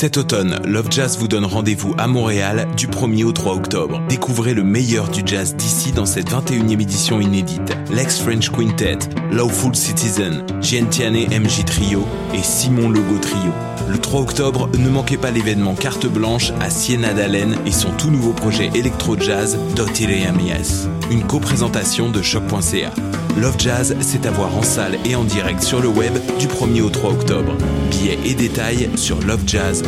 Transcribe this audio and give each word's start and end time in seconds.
Cet 0.00 0.16
automne, 0.16 0.60
Love 0.64 0.86
Jazz 0.92 1.18
vous 1.18 1.26
donne 1.26 1.44
rendez-vous 1.44 1.92
à 1.98 2.06
Montréal 2.06 2.68
du 2.76 2.86
1er 2.86 3.24
au 3.24 3.32
3 3.32 3.56
octobre. 3.56 4.00
Découvrez 4.08 4.54
le 4.54 4.62
meilleur 4.62 5.08
du 5.08 5.22
jazz 5.26 5.56
d'ici 5.56 5.90
dans 5.90 6.06
cette 6.06 6.30
21e 6.30 6.80
édition 6.80 7.20
inédite. 7.20 7.76
Lex 7.90 8.20
French 8.20 8.48
Quintet, 8.50 8.98
Lawful 9.32 9.74
Citizen, 9.74 10.44
Giantiane 10.60 11.16
MJ 11.16 11.64
Trio 11.64 12.06
et 12.32 12.44
Simon 12.44 12.90
Logo 12.90 13.18
Trio. 13.20 13.50
Le 13.88 13.98
3 13.98 14.20
octobre, 14.20 14.70
ne 14.78 14.88
manquez 14.88 15.16
pas 15.16 15.32
l'événement 15.32 15.74
Carte 15.74 16.06
Blanche 16.06 16.52
à 16.60 16.70
Siena 16.70 17.12
d'Allen 17.12 17.56
et 17.66 17.72
son 17.72 17.90
tout 17.90 18.10
nouveau 18.10 18.32
projet 18.32 18.70
électro-jazz 18.76 19.58
Dotireamias. 19.74 20.86
Une 21.10 21.24
co-présentation 21.24 22.10
de 22.10 22.22
choc.ca. 22.22 22.92
Love 23.36 23.56
Jazz, 23.58 23.96
c'est 24.00 24.26
à 24.26 24.30
voir 24.30 24.56
en 24.56 24.62
salle 24.62 24.98
et 25.04 25.14
en 25.14 25.24
direct 25.24 25.62
sur 25.62 25.80
le 25.80 25.88
web 25.88 26.12
du 26.38 26.46
1er 26.46 26.82
au 26.82 26.90
3 26.90 27.10
octobre. 27.10 27.54
Billets 27.90 28.18
et 28.24 28.34
détails 28.34 28.90
sur 28.96 29.20
lovejazz.com. 29.22 29.87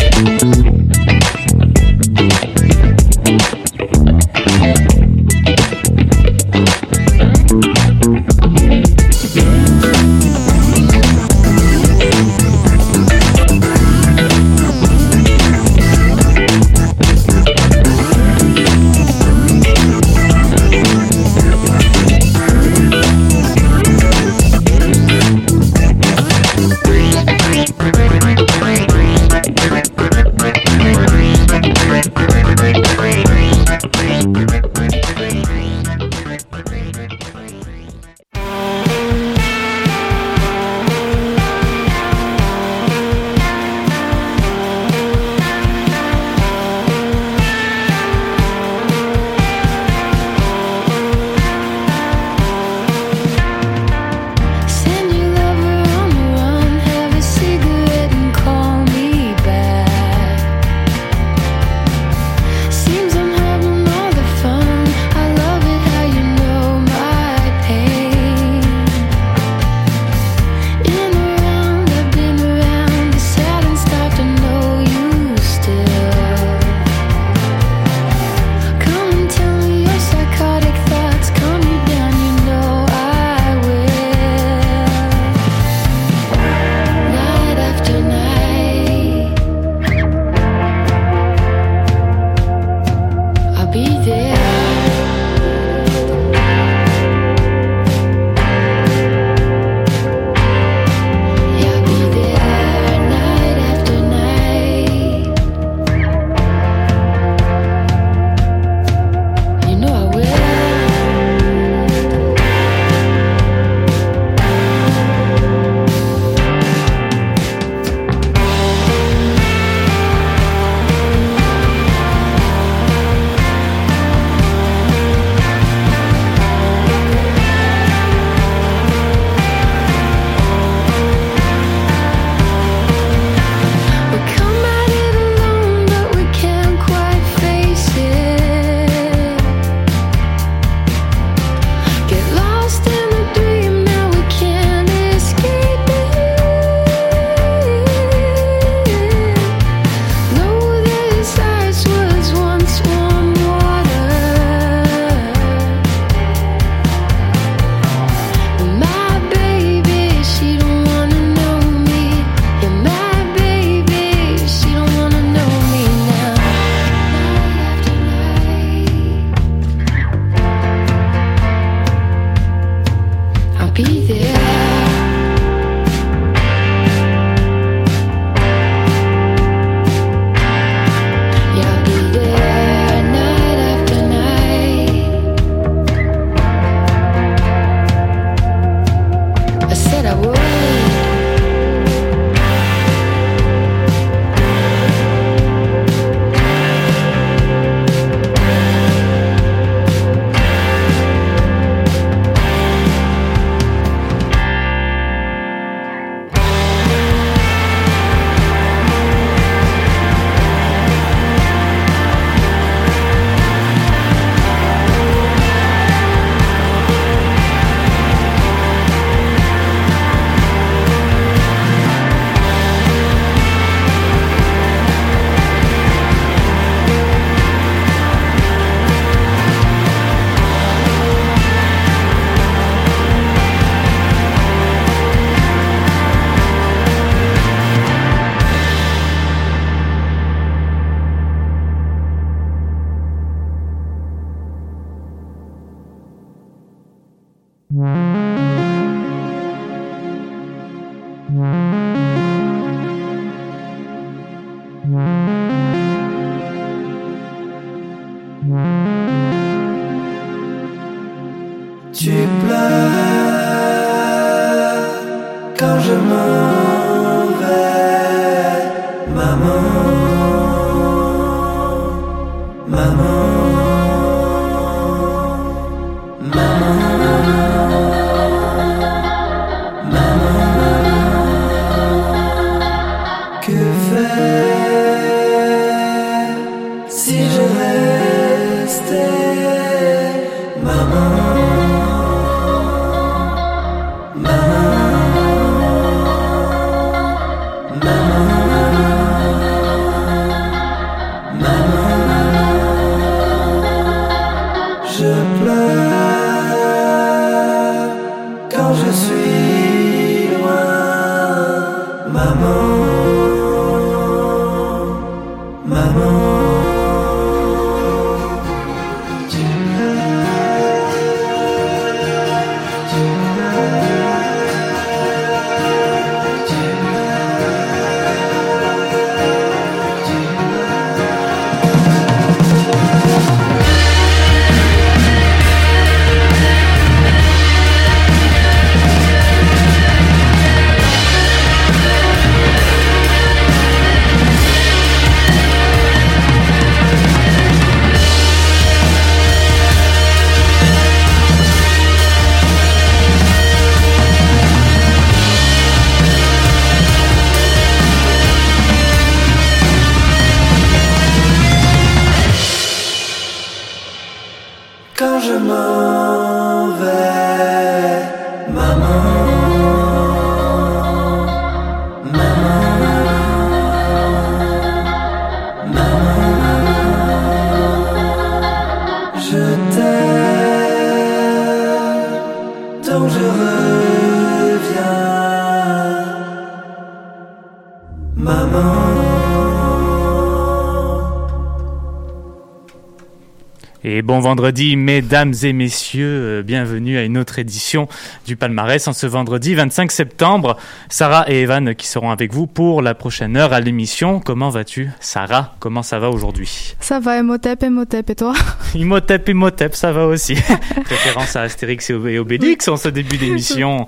Vendredi, 394.21 394.75
mesdames 394.75 395.33
et 395.43 395.51
messieurs. 395.51 396.05
Euh, 396.07 396.43
bienvenue 396.43 396.97
à 396.97 397.03
une 397.03 397.17
autre 397.17 397.39
édition 397.39 397.87
du 398.25 398.35
Palmarès 398.35 398.87
en 398.87 398.93
ce 398.93 399.07
vendredi 399.07 399.55
25 399.55 399.91
septembre. 399.91 400.57
Sarah 400.89 401.25
et 401.27 401.41
Evan 401.41 401.75
qui 401.75 401.87
seront 401.87 402.11
avec 402.11 402.33
vous 402.33 402.47
pour 402.47 402.81
la 402.81 402.93
prochaine 402.93 403.35
heure 403.35 403.51
à 403.51 403.59
l'émission. 403.59 404.19
Comment 404.19 404.49
vas-tu, 404.49 404.89
Sarah? 404.99 405.55
Comment 405.59 405.83
ça 405.83 405.99
va 405.99 406.09
aujourd'hui? 406.09 406.75
Ça 406.79 406.99
va, 406.99 407.17
Emotep, 407.17 407.63
Emotep, 407.63 408.11
et 408.11 408.15
toi? 408.15 408.33
Imhotep, 408.75 409.27
Imhotep, 409.27 409.75
ça 409.75 409.91
va 409.91 410.05
aussi. 410.05 410.35
Référence 410.85 411.35
à 411.35 411.41
Astérix 411.41 411.89
et 411.89 412.19
Obélix 412.19 412.67
en 412.67 412.77
ce 412.77 412.89
début 412.89 413.17
d'émission. 413.17 413.87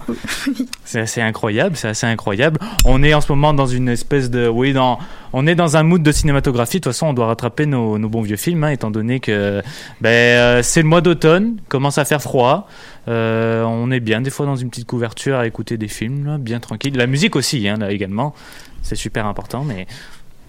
C'est 0.83 0.99
assez 0.99 1.21
incroyable, 1.21 1.77
c'est 1.77 1.89
assez 1.89 2.07
incroyable. 2.07 2.59
On 2.85 3.03
est 3.03 3.13
en 3.13 3.21
ce 3.21 3.31
moment 3.31 3.53
dans 3.53 3.67
une 3.67 3.87
espèce 3.87 4.29
de... 4.29 4.47
Oui, 4.47 4.73
dans 4.73 4.99
on 5.33 5.47
est 5.47 5.55
dans 5.55 5.75
un 5.77 5.83
mood 5.83 6.01
de 6.01 6.11
cinématographie. 6.11 6.77
De 6.77 6.83
toute 6.83 6.93
façon, 6.93 7.07
on 7.07 7.13
doit 7.13 7.25
rattraper 7.25 7.65
nos, 7.65 7.97
bons 7.97 8.21
vieux 8.21 8.37
films, 8.37 8.63
hein, 8.63 8.69
étant 8.69 8.91
donné 8.91 9.19
que 9.19 9.61
ben, 9.99 10.09
euh, 10.09 10.63
c'est 10.63 10.83
le 10.83 10.87
mois 10.87 11.01
d'automne, 11.01 11.57
commence 11.67 11.97
à 11.97 12.05
faire 12.05 12.21
froid. 12.21 12.67
Euh, 13.07 13.63
on 13.63 13.91
est 13.91 13.99
bien 13.99 14.21
des 14.21 14.29
fois 14.29 14.45
dans 14.45 14.55
une 14.55 14.69
petite 14.69 14.87
couverture 14.87 15.37
à 15.37 15.47
écouter 15.47 15.77
des 15.77 15.87
films, 15.87 16.37
bien 16.37 16.59
tranquille. 16.59 16.95
La 16.95 17.07
musique 17.07 17.35
aussi, 17.35 17.67
hein, 17.67 17.77
là 17.77 17.91
également. 17.91 18.33
C'est 18.83 18.95
super 18.95 19.25
important, 19.25 19.63
mais 19.63 19.87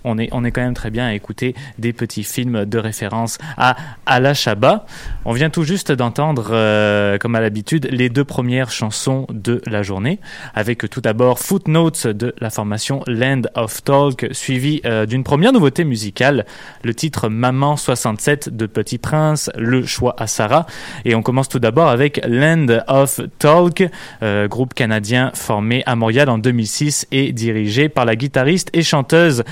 on 0.04 0.18
est, 0.18 0.28
on 0.32 0.44
est 0.44 0.50
quand 0.50 0.62
même 0.62 0.74
très 0.74 0.90
bien 0.90 1.06
à 1.06 1.14
écouter 1.14 1.54
des 1.78 1.92
petits 1.92 2.24
films 2.24 2.64
de 2.64 2.78
référence 2.78 3.38
à 3.56 3.76
Ala 4.06 4.34
Shaba. 4.34 4.86
On 5.24 5.32
vient 5.32 5.50
tout 5.50 5.64
juste 5.64 5.90
d'entendre, 5.92 6.48
euh, 6.50 7.18
comme 7.18 7.34
à 7.34 7.40
l'habitude, 7.40 7.88
les 7.90 8.08
deux 8.08 8.24
premières 8.24 8.70
chansons 8.70 9.26
de 9.30 9.62
la 9.66 9.82
journée, 9.82 10.20
avec 10.54 10.88
tout 10.90 11.00
d'abord 11.00 11.38
Footnotes 11.38 12.06
de 12.06 12.34
la 12.38 12.50
formation 12.50 13.02
Land 13.06 13.42
of 13.54 13.82
Talk, 13.82 14.28
suivi 14.32 14.80
euh, 14.84 15.06
d'une 15.06 15.24
première 15.24 15.52
nouveauté 15.52 15.84
musicale, 15.84 16.44
le 16.82 16.94
titre 16.94 17.28
Maman 17.28 17.76
67 17.76 18.50
de 18.54 18.66
Petit 18.66 18.98
Prince, 18.98 19.50
le 19.56 19.86
choix 19.86 20.14
à 20.18 20.26
Sarah. 20.26 20.66
Et 21.04 21.14
on 21.14 21.22
commence 21.22 21.48
tout 21.48 21.58
d'abord 21.58 21.88
avec 21.88 22.20
Land 22.26 22.66
of 22.88 23.20
Talk, 23.38 23.84
euh, 24.22 24.48
groupe 24.48 24.74
canadien 24.74 25.30
formé 25.34 25.82
à 25.86 25.96
Montréal 25.96 26.28
en 26.28 26.38
2006 26.38 27.06
et 27.10 27.32
dirigé 27.32 27.88
par 27.88 28.04
la 28.04 28.16
guitariste 28.16 28.68
et 28.72 28.82
chanteuse 28.82 29.44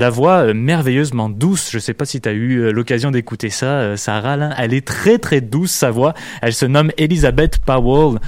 la 0.00 0.10
voix 0.10 0.46
euh, 0.46 0.54
merveilleusement 0.54 1.28
douce. 1.28 1.70
Je 1.70 1.78
sais 1.78 1.92
pas 1.92 2.06
si 2.06 2.20
tu 2.22 2.28
as 2.28 2.32
eu 2.32 2.56
euh, 2.56 2.72
l'occasion 2.72 3.10
d'écouter 3.10 3.50
ça, 3.50 3.66
euh, 3.66 3.96
Sarah. 3.96 4.50
Elle 4.56 4.72
est 4.72 4.86
très 4.86 5.18
très 5.18 5.42
douce 5.42 5.70
sa 5.70 5.90
voix. 5.90 6.14
Elle 6.40 6.54
se 6.54 6.64
nomme 6.64 6.90
Elizabeth 6.96 7.58
Powell, 7.58 8.18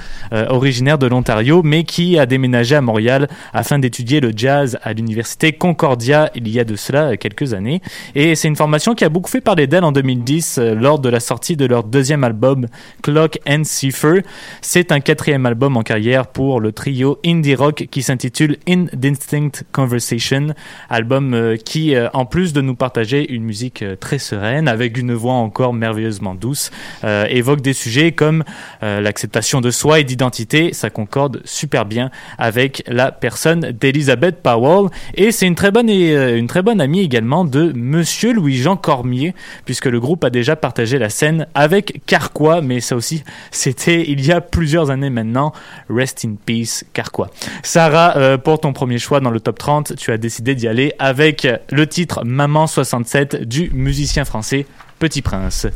originaire 0.49 0.97
de 0.97 1.07
l'Ontario, 1.07 1.61
mais 1.63 1.83
qui 1.83 2.19
a 2.19 2.25
déménagé 2.25 2.75
à 2.75 2.81
Montréal 2.81 3.27
afin 3.53 3.79
d'étudier 3.79 4.19
le 4.19 4.31
jazz 4.35 4.77
à 4.83 4.93
l'université 4.93 5.53
Concordia 5.53 6.29
il 6.35 6.47
y 6.49 6.59
a 6.59 6.63
de 6.63 6.75
cela 6.75 7.17
quelques 7.17 7.53
années. 7.53 7.81
Et 8.15 8.35
c'est 8.35 8.47
une 8.47 8.55
formation 8.55 8.93
qui 8.93 9.05
a 9.05 9.09
beaucoup 9.09 9.29
fait 9.29 9.41
parler 9.41 9.65
d'elle 9.65 9.83
en 9.83 9.91
2010 9.91 10.59
lors 10.75 10.99
de 10.99 11.09
la 11.09 11.19
sortie 11.19 11.55
de 11.55 11.65
leur 11.65 11.83
deuxième 11.83 12.23
album 12.23 12.67
Clock 13.01 13.39
and 13.47 13.63
Cipher. 13.63 14.21
C'est 14.61 14.91
un 14.91 14.99
quatrième 14.99 15.45
album 15.45 15.77
en 15.77 15.83
carrière 15.83 16.27
pour 16.27 16.59
le 16.59 16.71
trio 16.71 17.19
indie 17.25 17.55
rock 17.55 17.87
qui 17.89 18.03
s'intitule 18.03 18.57
Indistinct 18.67 19.63
Conversation, 19.71 20.47
album 20.89 21.57
qui, 21.63 21.95
euh, 21.95 22.09
en 22.13 22.25
plus 22.25 22.53
de 22.53 22.61
nous 22.61 22.75
partager 22.75 23.31
une 23.33 23.43
musique 23.43 23.81
euh, 23.81 23.95
très 23.95 24.17
sereine, 24.17 24.67
avec 24.67 24.97
une 24.97 25.13
voix 25.13 25.33
encore 25.33 25.73
merveilleusement 25.73 26.35
douce, 26.35 26.71
euh, 27.03 27.25
évoque 27.29 27.61
des 27.61 27.73
sujets 27.73 28.11
comme 28.11 28.43
l'acceptation 28.81 29.61
de 29.61 29.71
soi 29.71 29.99
et 29.99 30.03
d'identité. 30.03 30.73
Ça 30.73 30.89
concorde 30.89 31.41
super 31.45 31.85
bien 31.85 32.11
avec 32.37 32.83
la 32.87 33.11
personne 33.11 33.71
d'Elisabeth 33.71 34.41
Powell. 34.41 34.89
Et 35.15 35.31
c'est 35.31 35.47
une 35.47 35.55
très 35.55 35.71
bonne 35.71 35.89
une 35.89 36.47
très 36.47 36.61
bonne 36.61 36.81
amie 36.81 36.99
également 37.01 37.45
de 37.45 37.71
Monsieur 37.75 38.33
Louis-Jean 38.33 38.75
Cormier, 38.75 39.33
puisque 39.65 39.85
le 39.85 39.99
groupe 39.99 40.23
a 40.23 40.29
déjà 40.29 40.55
partagé 40.55 40.97
la 40.97 41.09
scène 41.09 41.47
avec 41.55 42.01
Carquois, 42.05 42.61
mais 42.61 42.79
ça 42.79 42.95
aussi, 42.95 43.23
c'était 43.51 44.09
il 44.09 44.25
y 44.25 44.31
a 44.31 44.41
plusieurs 44.41 44.89
années 44.89 45.09
maintenant. 45.09 45.53
Rest 45.89 46.25
in 46.25 46.35
peace, 46.45 46.83
Carquois. 46.93 47.29
Sarah, 47.63 48.37
pour 48.37 48.59
ton 48.59 48.73
premier 48.73 48.97
choix 48.97 49.19
dans 49.19 49.31
le 49.31 49.39
top 49.39 49.59
30, 49.59 49.95
tu 49.95 50.11
as 50.11 50.17
décidé 50.17 50.55
d'y 50.55 50.67
aller 50.67 50.93
avec 50.99 51.47
le 51.71 51.87
titre 51.87 52.23
Maman 52.25 52.67
67 52.67 53.47
du 53.47 53.69
musicien 53.71 54.25
français 54.25 54.65
Petit 54.99 55.21
Prince. 55.21 55.67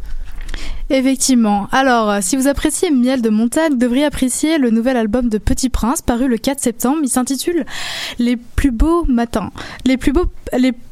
Effectivement. 0.89 1.67
Alors, 1.73 2.09
euh, 2.09 2.19
si 2.21 2.37
vous 2.37 2.47
appréciez 2.47 2.91
Miel 2.91 3.21
de 3.21 3.29
montagne, 3.29 3.71
vous 3.71 3.77
devriez 3.77 4.05
apprécier 4.05 4.57
le 4.57 4.69
nouvel 4.69 4.95
album 4.95 5.27
de 5.27 5.37
Petit 5.37 5.69
Prince 5.69 6.01
paru 6.01 6.29
le 6.29 6.37
4 6.37 6.61
septembre. 6.61 6.99
Il 7.03 7.09
s'intitule 7.09 7.65
Les 8.19 8.37
plus 8.37 8.71
beaux 8.71 9.03
matins. 9.05 9.51
Les 9.85 9.97
plus 9.97 10.13
beaux, 10.13 10.31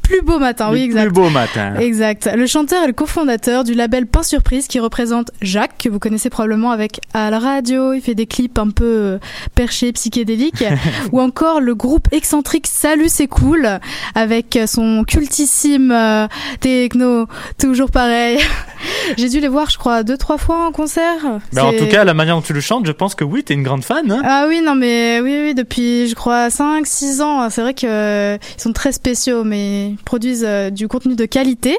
plus 0.07 0.21
beau 0.21 0.39
matin, 0.39 0.69
oui, 0.71 0.81
exact. 0.81 1.03
Plus 1.05 1.13
beau 1.13 1.29
matin. 1.29 1.75
Exact. 1.79 2.29
Le 2.35 2.45
chanteur 2.45 2.83
est 2.83 2.87
le 2.87 2.93
cofondateur 2.93 3.63
du 3.63 3.73
label 3.73 4.05
Pain 4.05 4.23
Surprise 4.23 4.67
qui 4.67 4.79
représente 4.79 5.31
Jacques, 5.41 5.77
que 5.83 5.89
vous 5.89 5.99
connaissez 5.99 6.29
probablement 6.29 6.71
avec 6.71 7.01
à 7.13 7.29
la 7.29 7.39
radio. 7.39 7.93
Il 7.93 8.01
fait 8.01 8.15
des 8.15 8.25
clips 8.25 8.57
un 8.59 8.69
peu 8.69 8.85
euh, 8.85 9.17
perchés, 9.55 9.91
psychédéliques. 9.91 10.63
ou 11.11 11.21
encore 11.21 11.59
le 11.59 11.75
groupe 11.75 12.07
excentrique 12.11 12.67
Salut 12.67 13.09
c'est 13.09 13.27
cool 13.27 13.79
avec 14.13 14.59
son 14.67 15.03
cultissime 15.05 15.91
euh, 15.91 16.27
techno, 16.59 17.27
toujours 17.57 17.91
pareil. 17.91 18.39
J'ai 19.17 19.29
dû 19.29 19.39
les 19.39 19.47
voir, 19.47 19.69
je 19.69 19.77
crois, 19.77 20.03
deux, 20.03 20.17
trois 20.17 20.37
fois 20.37 20.67
en 20.67 20.71
concert. 20.71 21.39
Bah 21.53 21.65
en 21.65 21.73
tout 21.73 21.87
cas, 21.87 22.03
la 22.03 22.13
manière 22.13 22.35
dont 22.35 22.41
tu 22.41 22.53
le 22.53 22.61
chantes, 22.61 22.85
je 22.85 22.91
pense 22.91 23.15
que 23.15 23.23
oui, 23.23 23.43
t'es 23.43 23.53
une 23.53 23.63
grande 23.63 23.83
fan. 23.83 24.11
Hein 24.11 24.21
ah 24.23 24.45
oui, 24.47 24.61
non, 24.63 24.75
mais 24.75 25.19
oui, 25.21 25.37
oui, 25.43 25.53
depuis, 25.55 26.07
je 26.07 26.15
crois, 26.15 26.49
5, 26.49 26.85
6 26.85 27.21
ans. 27.21 27.49
C'est 27.49 27.61
vrai 27.61 27.73
qu'ils 27.73 27.89
euh, 27.89 28.37
sont 28.57 28.73
très 28.73 28.91
spéciaux, 28.91 29.43
mais 29.43 29.94
produisent 30.03 30.45
euh, 30.45 30.69
du 30.69 30.87
contenu 30.87 31.15
de 31.15 31.25
qualité. 31.25 31.77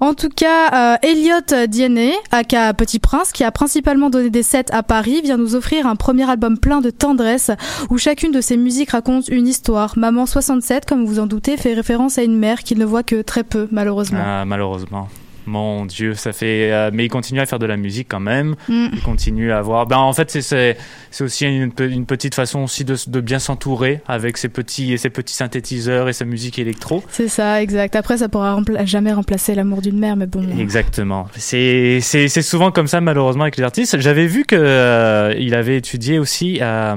En 0.00 0.14
tout 0.14 0.28
cas, 0.28 0.94
euh, 0.94 0.96
Elliot 1.02 1.66
Diennet, 1.68 2.12
aka 2.30 2.74
Petit 2.74 2.98
Prince, 2.98 3.32
qui 3.32 3.44
a 3.44 3.50
principalement 3.50 4.10
donné 4.10 4.30
des 4.30 4.42
sets 4.42 4.72
à 4.72 4.82
Paris, 4.82 5.20
vient 5.22 5.36
nous 5.36 5.54
offrir 5.54 5.86
un 5.86 5.96
premier 5.96 6.28
album 6.28 6.58
plein 6.58 6.80
de 6.80 6.90
tendresse 6.90 7.50
où 7.90 7.98
chacune 7.98 8.32
de 8.32 8.40
ses 8.40 8.56
musiques 8.56 8.90
raconte 8.90 9.28
une 9.28 9.46
histoire. 9.46 9.96
Maman 9.96 10.26
67, 10.26 10.86
comme 10.86 11.04
vous 11.04 11.18
en 11.18 11.26
doutez, 11.26 11.56
fait 11.56 11.74
référence 11.74 12.18
à 12.18 12.22
une 12.22 12.36
mère 12.36 12.62
qu'il 12.62 12.78
ne 12.78 12.84
voit 12.84 13.02
que 13.02 13.22
très 13.22 13.44
peu, 13.44 13.68
malheureusement. 13.70 14.22
Ah, 14.22 14.44
malheureusement. 14.44 15.08
Mon 15.46 15.86
Dieu, 15.86 16.14
ça 16.14 16.32
fait. 16.32 16.70
euh, 16.72 16.90
mais 16.92 17.04
il 17.06 17.08
continue 17.08 17.40
à 17.40 17.46
faire 17.46 17.58
de 17.58 17.66
la 17.66 17.76
musique 17.76 18.08
quand 18.10 18.20
même. 18.20 18.56
Mm. 18.68 18.86
Il 18.92 19.00
continue 19.02 19.52
à 19.52 19.58
avoir. 19.58 19.86
Ben 19.86 19.98
en 19.98 20.12
fait, 20.12 20.30
c'est 20.40 20.76
aussi 21.20 21.46
une, 21.46 21.70
une 21.78 22.06
petite 22.06 22.34
façon 22.34 22.60
aussi 22.64 22.84
de, 22.84 22.96
de 23.06 23.20
bien 23.20 23.38
s'entourer 23.38 24.00
avec 24.06 24.36
ses 24.38 24.48
petits 24.48 24.98
ses 24.98 25.10
petits 25.10 25.34
synthétiseurs 25.34 26.08
et 26.08 26.12
sa 26.12 26.24
musique 26.24 26.58
électro. 26.58 27.02
C'est 27.10 27.28
ça, 27.28 27.62
exact. 27.62 27.96
Après, 27.96 28.18
ça 28.18 28.28
pourra 28.28 28.54
rempla- 28.60 28.84
jamais 28.86 29.12
remplacer 29.12 29.54
l'amour 29.54 29.82
d'une 29.82 29.98
mère, 29.98 30.16
mais 30.16 30.26
bon. 30.26 30.44
Exactement. 30.58 31.26
C'est 31.36 32.00
souvent 32.42 32.70
comme 32.70 32.86
ça 32.86 33.00
malheureusement 33.00 33.42
avec 33.44 33.56
les 33.56 33.62
artistes. 33.64 33.98
J'avais 34.00 34.26
vu 34.26 34.44
que 34.44 34.56
euh, 34.58 35.34
il 35.38 35.54
avait 35.54 35.76
étudié 35.76 36.18
aussi 36.18 36.60
à 36.60 36.96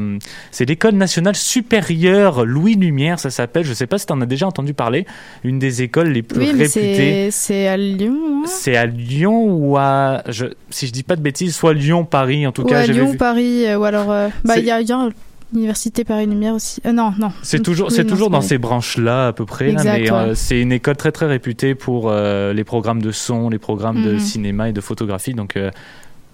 c'est 0.52 0.66
l'école 0.68 0.96
nationale 0.96 1.36
supérieure 1.36 2.46
Louis 2.46 2.76
Lumière, 2.76 3.20
ça 3.20 3.30
s'appelle. 3.30 3.64
Je 3.64 3.74
sais 3.74 3.88
pas 3.88 3.98
si 3.98 4.06
tu 4.06 4.14
en 4.14 4.22
as 4.22 4.26
déjà 4.26 4.48
entendu 4.48 4.74
parler. 4.74 5.06
Une 5.44 5.60
des 5.60 5.82
écoles 5.84 6.10
les 6.10 6.22
plus 6.24 6.40
Oui, 6.40 6.52
mais 6.56 6.64
réputées. 6.64 7.30
c'est 7.32 7.32
c'est 7.32 7.68
à 7.68 7.78
Lyon. 7.78 8.39
C'est 8.46 8.76
à 8.76 8.86
Lyon 8.86 9.44
ou 9.46 9.78
à 9.78 10.24
je 10.28 10.46
si 10.70 10.88
je 10.88 10.92
dis 10.92 11.04
pas 11.04 11.16
de 11.16 11.22
bêtises, 11.22 11.56
soit 11.56 11.74
Lyon 11.74 12.06
Paris 12.06 12.46
en 12.48 12.52
tout 12.52 12.64
Ou 12.64 12.66
cas. 12.66 12.80
à 12.80 12.86
Lyon, 12.88 13.12
vu. 13.12 13.18
Paris, 13.18 13.66
euh, 13.66 13.78
ou 13.78 13.84
alors. 13.84 14.12
euh, 14.12 14.30
bah, 14.46 14.58
il 14.58 14.66
y 14.66 14.72
a, 14.72 14.82
y 14.82 14.92
a 14.92 15.10
l'université 15.54 16.04
Paris 16.04 16.26
Lumière 16.28 16.54
aussi. 16.54 16.80
Euh, 16.86 16.92
non, 16.92 17.14
non. 17.18 17.32
C'est 17.42 17.62
toujours, 17.64 17.92
c'est 17.92 18.06
toujours 18.06 18.30
dans 18.30 18.42
ces 18.42 18.58
branches-là 18.58 19.28
à 19.28 19.34
peu 19.34 19.46
près. 19.46 19.66
là, 19.72 19.80
Exact, 19.82 20.00
mais 20.00 20.12
euh, 20.12 20.36
c'est 20.36 20.62
une 20.62 20.72
école 20.72 20.96
très 20.96 21.12
très 21.12 21.26
réputée 21.26 21.74
pour 21.76 22.10
euh, 22.10 22.54
les 22.54 22.64
programmes 22.64 23.02
de 23.02 23.12
son, 23.12 23.50
les 23.50 23.58
programmes 23.60 24.04
de 24.04 24.14
Mhm. 24.14 24.20
cinéma 24.20 24.70
et 24.70 24.74
de 24.74 24.82
photographie. 24.82 25.34
Donc, 25.34 25.58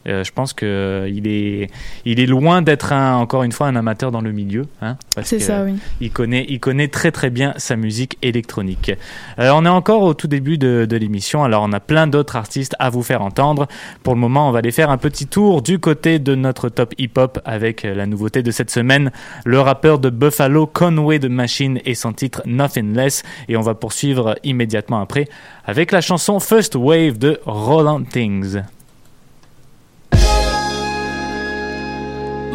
euh, 0.08 0.24
je 0.24 0.32
pense 0.32 0.54
que 0.54 0.66
euh, 0.66 1.10
il 1.10 1.28
est, 1.28 1.70
il 2.06 2.20
est 2.20 2.26
loin 2.26 2.62
d'être 2.62 2.94
un, 2.94 3.16
encore 3.16 3.44
une 3.44 3.52
fois 3.52 3.68
un 3.68 3.76
amateur 3.76 4.12
dans 4.12 4.22
le 4.22 4.32
milieu. 4.32 4.66
Hein, 4.82 4.98
C'est 5.24 5.40
ça, 5.40 5.64
oui. 5.64 5.76
Il 6.02 6.12
connaît, 6.12 6.46
il 6.48 6.60
connaît 6.60 6.88
très 6.88 7.12
très 7.12 7.30
bien 7.30 7.54
sa 7.58 7.76
musique 7.76 8.18
électronique. 8.22 8.92
Euh, 9.40 9.52
on 9.54 9.66
est 9.66 9.70
encore 9.70 10.04
au 10.04 10.14
tout 10.14 10.28
début 10.28 10.58
de, 10.58 10.86
de 10.90 10.98
l'émission, 10.98 11.44
alors 11.44 11.64
on 11.64 11.74
a 11.74 11.80
plein 11.80 12.08
d'autres 12.08 12.36
artistes 12.36 12.76
à 12.80 12.90
vous 12.90 13.04
faire 13.04 13.22
entendre. 13.22 13.68
Pour 14.04 14.14
le 14.14 14.20
moment, 14.20 14.50
on 14.50 14.52
va 14.52 14.60
aller 14.60 14.72
faire 14.72 14.90
un 14.90 14.98
petit 14.98 15.28
tour 15.28 15.62
du 15.62 15.80
côté 15.80 16.20
de 16.20 16.36
notre 16.36 16.70
top 16.70 16.94
hip-hop 16.98 17.40
avec 17.46 17.86
euh, 17.86 17.96
la 17.96 18.06
nouveauté 18.06 18.44
de 18.44 18.52
cette 18.52 18.72
semaine, 18.72 19.12
le 19.46 19.60
rappeur 19.60 20.00
de 20.00 20.10
Buffalo 20.10 20.68
Conway 20.68 21.20
the 21.20 21.26
Machine 21.26 21.80
et 21.86 21.96
son 21.96 22.14
titre 22.14 22.42
Nothing 22.46 22.94
Less. 22.94 23.24
Et 23.48 23.58
on 23.58 23.62
va 23.62 23.74
poursuivre 23.74 24.36
immédiatement 24.44 25.02
après 25.02 25.28
avec 25.66 25.92
la 25.92 26.02
chanson 26.02 26.40
First 26.40 26.76
Wave 26.76 27.18
de 27.18 27.40
Roland 27.46 28.04
Things. 28.04 28.62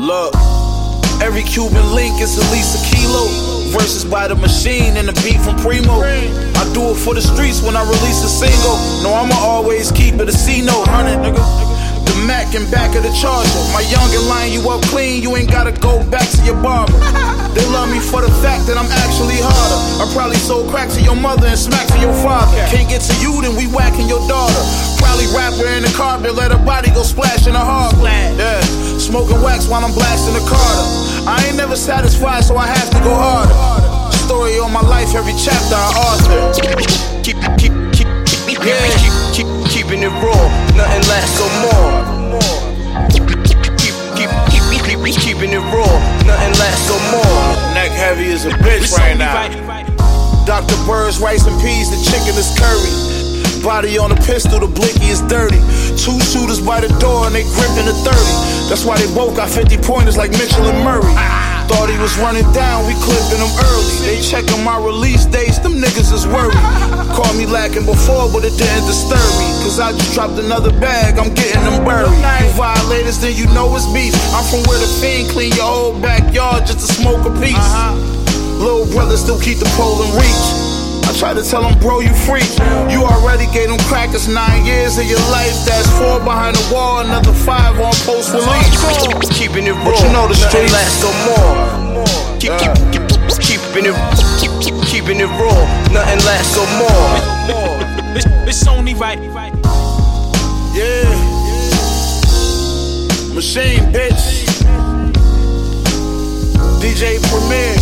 Look, 0.00 0.32
every 1.20 1.42
Cuban 1.42 1.92
link 1.92 2.22
is 2.22 2.38
at 2.38 2.50
least 2.50 2.72
a 2.72 2.96
kilo. 2.96 3.28
Versus 3.68 4.02
by 4.02 4.28
the 4.28 4.34
machine 4.34 4.96
and 4.96 5.06
the 5.06 5.12
beat 5.20 5.38
from 5.44 5.56
Primo. 5.56 6.00
I 6.00 6.64
do 6.72 6.92
it 6.92 6.96
for 6.96 7.12
the 7.12 7.20
streets 7.20 7.60
when 7.60 7.76
I 7.76 7.84
release 7.84 8.24
a 8.24 8.32
single. 8.32 8.80
No, 9.04 9.12
I'ma 9.12 9.36
always 9.36 9.92
keep 9.92 10.14
it 10.14 10.26
a 10.26 10.32
C 10.32 10.62
note, 10.62 10.88
hundred 10.88 11.20
nigga. 11.20 11.44
The 12.08 12.16
Mac 12.26 12.54
and 12.54 12.64
back 12.70 12.96
of 12.96 13.02
the 13.02 13.12
charger. 13.12 13.60
My 13.76 13.84
youngin' 13.92 14.26
line 14.26 14.52
you 14.52 14.70
up 14.70 14.80
clean, 14.88 15.22
you 15.22 15.36
ain't 15.36 15.50
gotta 15.50 15.72
go 15.72 16.02
back 16.08 16.26
to 16.30 16.42
your 16.44 16.56
barber. 16.62 16.96
They 17.54 17.66
love 17.74 17.90
me 17.90 17.98
for 17.98 18.22
the 18.22 18.30
fact 18.38 18.66
that 18.70 18.78
I'm 18.78 18.86
actually 19.02 19.42
harder. 19.42 19.80
I 19.98 20.06
probably 20.14 20.38
sold 20.38 20.70
crack 20.70 20.88
to 20.94 21.02
your 21.02 21.16
mother 21.16 21.46
and 21.46 21.58
smack 21.58 21.86
to 21.90 21.98
your 21.98 22.14
father. 22.22 22.54
Can't 22.70 22.88
get 22.88 23.02
to 23.10 23.14
you, 23.18 23.42
then 23.42 23.58
we 23.58 23.66
whacking 23.66 24.06
your 24.06 24.22
daughter. 24.30 24.62
Probably 25.02 25.26
wrap 25.34 25.54
her 25.58 25.66
in 25.74 25.82
the 25.82 25.92
carpet, 25.98 26.34
let 26.34 26.54
her 26.54 26.62
body 26.62 26.90
go 26.94 27.02
splash 27.02 27.46
in 27.46 27.54
the 27.54 27.62
hardwood. 27.62 28.06
Yeah, 28.38 28.62
smoking 28.98 29.42
wax 29.42 29.66
while 29.66 29.84
I'm 29.84 29.92
blasting 29.92 30.34
the 30.34 30.44
Carter. 30.46 30.86
I 31.26 31.42
ain't 31.46 31.56
never 31.56 31.74
satisfied, 31.74 32.44
so 32.44 32.56
I 32.56 32.66
have 32.66 32.90
to 32.90 32.98
go 33.02 33.12
harder. 33.14 33.54
Story 34.30 34.58
of 34.58 34.70
my 34.70 34.82
life, 34.86 35.14
every 35.14 35.34
chapter 35.34 35.74
I 35.74 35.90
author. 36.06 36.54
keep, 36.54 36.70
keep, 37.26 37.38
keep, 37.58 37.74
keep, 37.90 38.08
keep, 38.46 38.60
keep, 38.62 39.14
keep, 39.34 39.48
keeping 39.68 40.02
it 40.06 40.14
raw. 40.22 40.42
Nothing 40.78 41.04
lasts 41.10 41.34
so 41.34 41.46
more. 41.66 42.38
Keep, 43.10 43.26
keep, 43.26 43.42
keep, 43.42 43.60
keep, 43.74 43.96
keep, 44.14 44.30
keeping 45.18 45.50
it 45.50 45.64
raw. 45.74 46.19
Nothing 46.30 46.54
lasts 46.62 46.86
so 46.86 46.96
more. 47.10 47.74
Neck 47.74 47.90
heavy 47.90 48.30
as 48.30 48.46
a 48.46 48.54
bitch 48.62 48.94
right 48.94 49.18
now. 49.18 49.50
Dr. 50.46 50.78
Bird's 50.86 51.18
rice 51.18 51.46
and 51.46 51.60
peas, 51.60 51.90
the 51.90 51.98
chicken 52.06 52.38
is 52.38 52.54
curry. 52.54 53.62
Body 53.62 53.98
on 53.98 54.10
the 54.10 54.20
pistol, 54.22 54.60
the 54.60 54.66
blicky 54.66 55.10
is 55.10 55.20
dirty. 55.22 55.58
Two 55.98 56.18
shooters 56.22 56.60
by 56.64 56.80
the 56.80 56.88
door 56.98 57.26
and 57.26 57.34
they 57.34 57.42
gripping 57.42 57.86
the 57.86 57.94
30. 58.06 58.14
That's 58.70 58.84
why 58.84 58.96
they 58.96 59.12
both 59.14 59.36
got 59.36 59.50
50 59.50 59.76
pointers 59.78 60.16
like 60.16 60.30
Mitchell 60.30 60.64
and 60.64 60.84
Murray. 60.84 61.49
Thought 61.70 61.86
he 61.86 61.98
was 62.02 62.18
running 62.18 62.50
down, 62.50 62.82
we 62.90 62.98
clipping 62.98 63.38
him 63.38 63.54
early. 63.70 63.94
They 64.02 64.18
checking 64.18 64.58
my 64.66 64.74
release 64.82 65.24
dates, 65.24 65.62
them 65.62 65.78
niggas 65.78 66.10
is 66.10 66.26
worried. 66.26 66.58
Called 67.14 67.38
me 67.38 67.46
lacking 67.46 67.86
before, 67.86 68.26
but 68.26 68.42
it 68.42 68.58
didn't 68.58 68.90
disturb 68.90 69.22
me. 69.38 69.46
Cause 69.62 69.78
I 69.78 69.92
just 69.94 70.12
dropped 70.12 70.34
another 70.34 70.74
bag, 70.82 71.14
I'm 71.16 71.32
getting 71.32 71.62
them 71.62 71.84
buried. 71.86 72.10
You 72.10 72.50
violators, 72.58 73.22
then 73.22 73.36
you 73.38 73.46
know 73.54 73.70
it's 73.76 73.86
beef. 73.94 74.18
I'm 74.34 74.42
from 74.50 74.66
where 74.66 74.82
the 74.82 74.90
fiend 74.98 75.30
clean 75.30 75.54
your 75.54 75.70
whole 75.70 75.94
backyard 76.02 76.66
just 76.66 76.82
to 76.82 76.90
smoke 76.90 77.22
a 77.22 77.30
piece. 77.38 77.54
Uh-huh. 77.54 77.94
Little 78.58 78.86
brother 78.90 79.16
still 79.16 79.38
keep 79.38 79.58
the 79.58 79.70
pole 79.78 80.02
in 80.02 80.10
reach. 80.18 80.69
I 81.10 81.12
try 81.18 81.34
to 81.34 81.42
tell 81.42 81.64
him, 81.66 81.76
bro, 81.80 81.98
you 81.98 82.14
freak. 82.14 82.46
You 82.86 83.02
already 83.02 83.50
gave 83.50 83.66
them 83.66 83.82
crackers 83.90 84.28
nine 84.28 84.64
years 84.64 84.96
of 84.96 85.06
your 85.06 85.18
life. 85.34 85.50
That's 85.66 85.90
four 85.98 86.20
behind 86.20 86.54
the 86.54 86.62
wall, 86.72 87.00
another 87.02 87.32
five 87.32 87.74
on 87.80 87.90
post 88.06 88.30
release. 88.30 89.26
Keeping 89.36 89.66
it 89.66 89.74
raw. 89.74 89.90
But 89.90 89.98
you 90.06 90.12
know 90.14 90.30
the 90.30 90.38
Nothing 90.38 90.70
streets. 90.70 90.72
lasts 90.72 91.02
so 91.02 91.10
more. 91.26 92.38
Keep, 92.38 92.54
keep, 92.62 92.74
keep, 92.94 93.02
keeping 93.42 93.90
it, 93.90 93.96
keep, 94.38 94.54
keep, 94.62 94.76
keeping 94.86 95.18
it 95.18 95.26
raw. 95.34 95.58
Nothing 95.90 96.22
lasts 96.22 96.54
so 96.54 96.62
more. 96.78 97.10
It's, 98.14 98.26
it's 98.46 98.68
only 98.68 98.94
right. 98.94 99.18
Yeah. 100.78 101.10
Machine, 103.34 103.82
bitch. 103.90 104.46
DJ 106.78 107.18
Premier. 107.28 107.74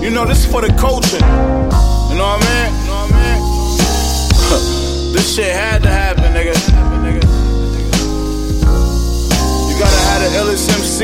You 0.00 0.10
know, 0.10 0.24
this 0.24 0.44
is 0.44 0.52
for 0.52 0.60
the 0.60 0.72
culture. 0.78 1.18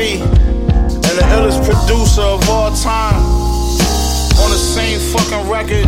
And 0.01 1.13
the 1.13 1.25
illest 1.37 1.63
producer 1.63 2.21
of 2.21 2.49
all 2.49 2.71
time 2.75 3.21
on 4.41 4.49
the 4.49 4.57
same 4.57 4.97
fucking 5.13 5.47
record. 5.47 5.85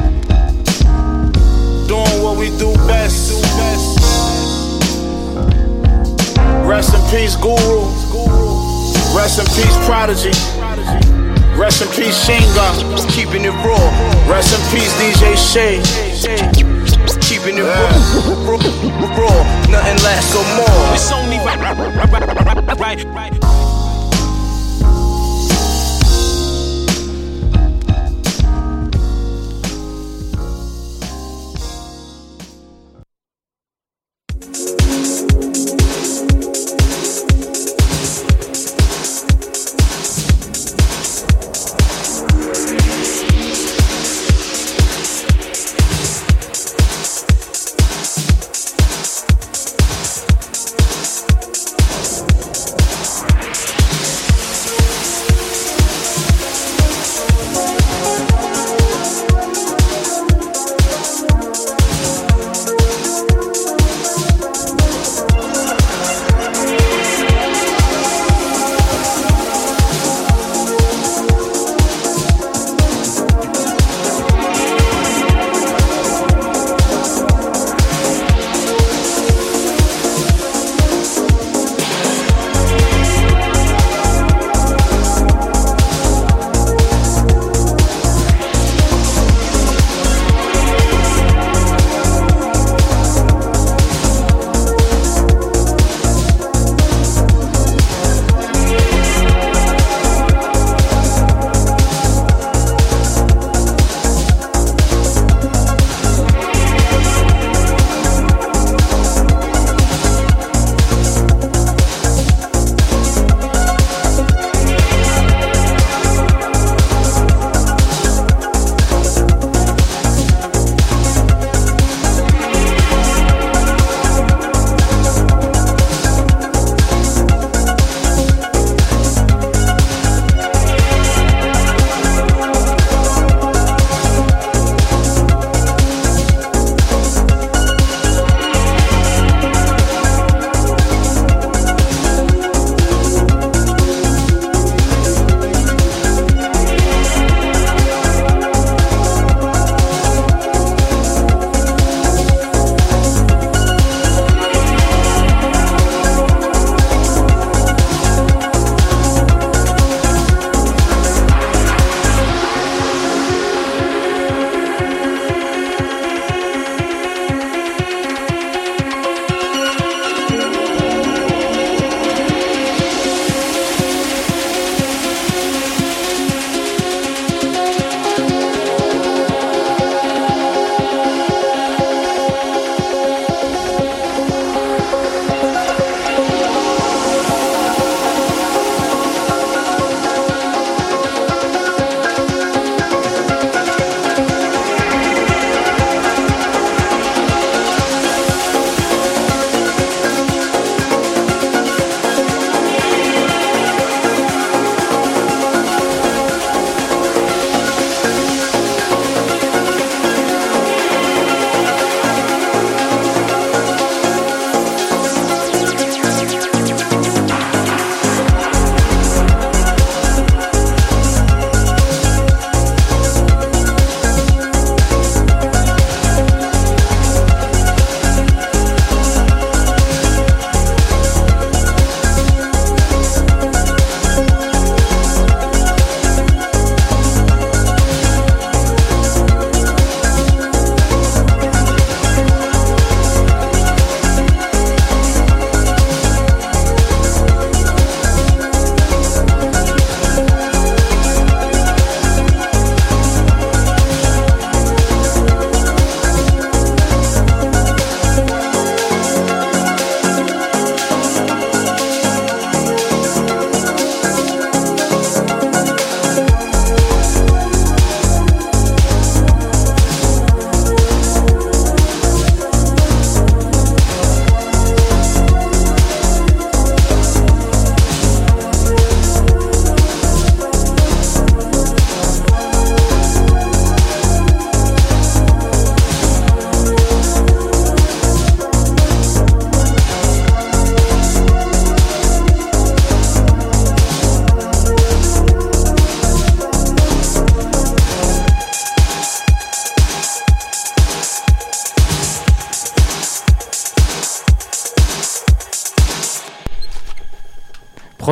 Doing 1.88 2.22
what 2.22 2.38
we 2.38 2.50
do 2.60 2.72
best. 2.86 3.32
Do 3.32 3.42
best. 3.58 3.98
Rest 6.70 6.94
in 6.94 7.02
peace, 7.10 7.36
Guru. 7.36 7.90
Rest 9.18 9.40
in 9.40 9.48
peace, 9.58 9.78
Prodigy. 9.88 10.30
Rest 11.58 11.82
in 11.82 11.88
peace, 11.90 12.14
Shinga. 12.24 13.10
Keeping 13.10 13.46
it 13.46 13.56
raw. 13.66 13.82
Rest 14.30 14.54
in 14.54 14.62
peace, 14.70 14.94
DJ 15.02 15.34
Shay. 15.36 15.82
Keeping 17.20 17.58
it 17.58 17.64
raw. 17.64 17.90
raw. 18.46 18.58
raw. 19.18 19.72
Nothing 19.72 19.98
lasts 20.06 20.34
so 20.34 20.44
more. 20.56 20.94
It's 20.94 21.12
only 21.12 21.38
right, 21.38 21.60
right, 21.60 22.78
right, 22.78 23.06
right. 23.06 23.73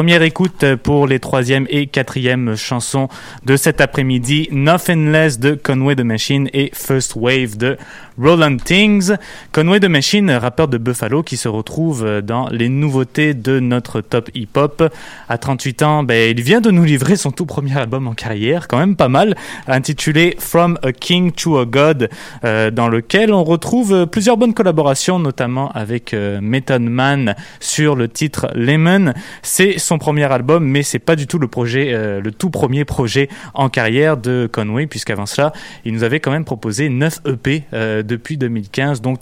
Première 0.01 0.23
écoute 0.23 0.65
pour 0.81 1.05
les 1.05 1.19
troisième 1.19 1.67
et 1.69 1.85
quatrième 1.85 2.55
chansons 2.55 3.07
de 3.45 3.55
cet 3.55 3.81
après-midi. 3.81 4.47
Nothing 4.51 5.11
Less 5.11 5.39
de 5.39 5.53
Conway 5.53 5.95
the 5.95 6.01
Machine 6.01 6.49
et 6.53 6.71
First 6.73 7.13
Wave 7.15 7.55
de 7.55 7.77
Roland 8.19 8.57
Things. 8.57 9.11
Conway 9.51 9.79
the 9.79 9.85
Machine, 9.85 10.31
rappeur 10.31 10.67
de 10.67 10.77
Buffalo 10.77 11.23
qui 11.23 11.37
se 11.37 11.47
retrouve 11.47 12.21
dans 12.21 12.47
les 12.49 12.69
nouveautés 12.69 13.33
de 13.33 13.59
notre 13.59 14.01
top 14.01 14.29
hip-hop. 14.33 14.83
À 15.29 15.37
38 15.37 15.83
ans, 15.83 16.03
ben, 16.03 16.35
il 16.35 16.43
vient 16.43 16.61
de 16.61 16.71
nous 16.71 16.83
livrer 16.83 17.15
son 17.15 17.31
tout 17.31 17.45
premier 17.45 17.77
album 17.77 18.07
en 18.07 18.13
carrière, 18.13 18.67
quand 18.67 18.77
même 18.77 18.95
pas 18.95 19.09
mal, 19.09 19.35
intitulé 19.67 20.35
From 20.39 20.77
a 20.83 20.91
King 20.91 21.31
to 21.31 21.57
a 21.59 21.65
God, 21.65 22.09
euh, 22.43 22.71
dans 22.71 22.87
lequel 22.87 23.33
on 23.33 23.43
retrouve 23.43 24.07
plusieurs 24.07 24.37
bonnes 24.37 24.53
collaborations, 24.53 25.19
notamment 25.19 25.71
avec 25.71 26.13
euh, 26.13 26.39
Method 26.41 26.81
Man 26.81 27.35
sur 27.59 27.95
le 27.95 28.07
titre 28.07 28.47
Lemon. 28.55 29.13
C'est 29.41 29.77
son 29.77 29.97
premier 29.97 30.31
album, 30.31 30.65
mais 30.65 30.83
c'est 30.83 30.99
pas 30.99 31.15
du 31.15 31.27
tout 31.27 31.39
le 31.39 31.47
projet, 31.47 31.91
euh, 31.93 32.21
le 32.21 32.31
tout 32.31 32.49
premier 32.49 32.85
projet 32.85 33.29
en 33.53 33.69
carrière 33.69 34.17
de 34.17 34.49
Conway, 34.51 34.87
puisqu'avant 34.87 35.25
cela, 35.25 35.53
il 35.85 35.93
nous 35.93 36.03
avait 36.03 36.19
quand 36.19 36.31
même 36.31 36.45
proposé 36.45 36.89
9 36.89 37.19
EP 37.25 37.63
euh, 37.73 38.00
depuis 38.03 38.37
2015. 38.37 39.01
Donc 39.01 39.19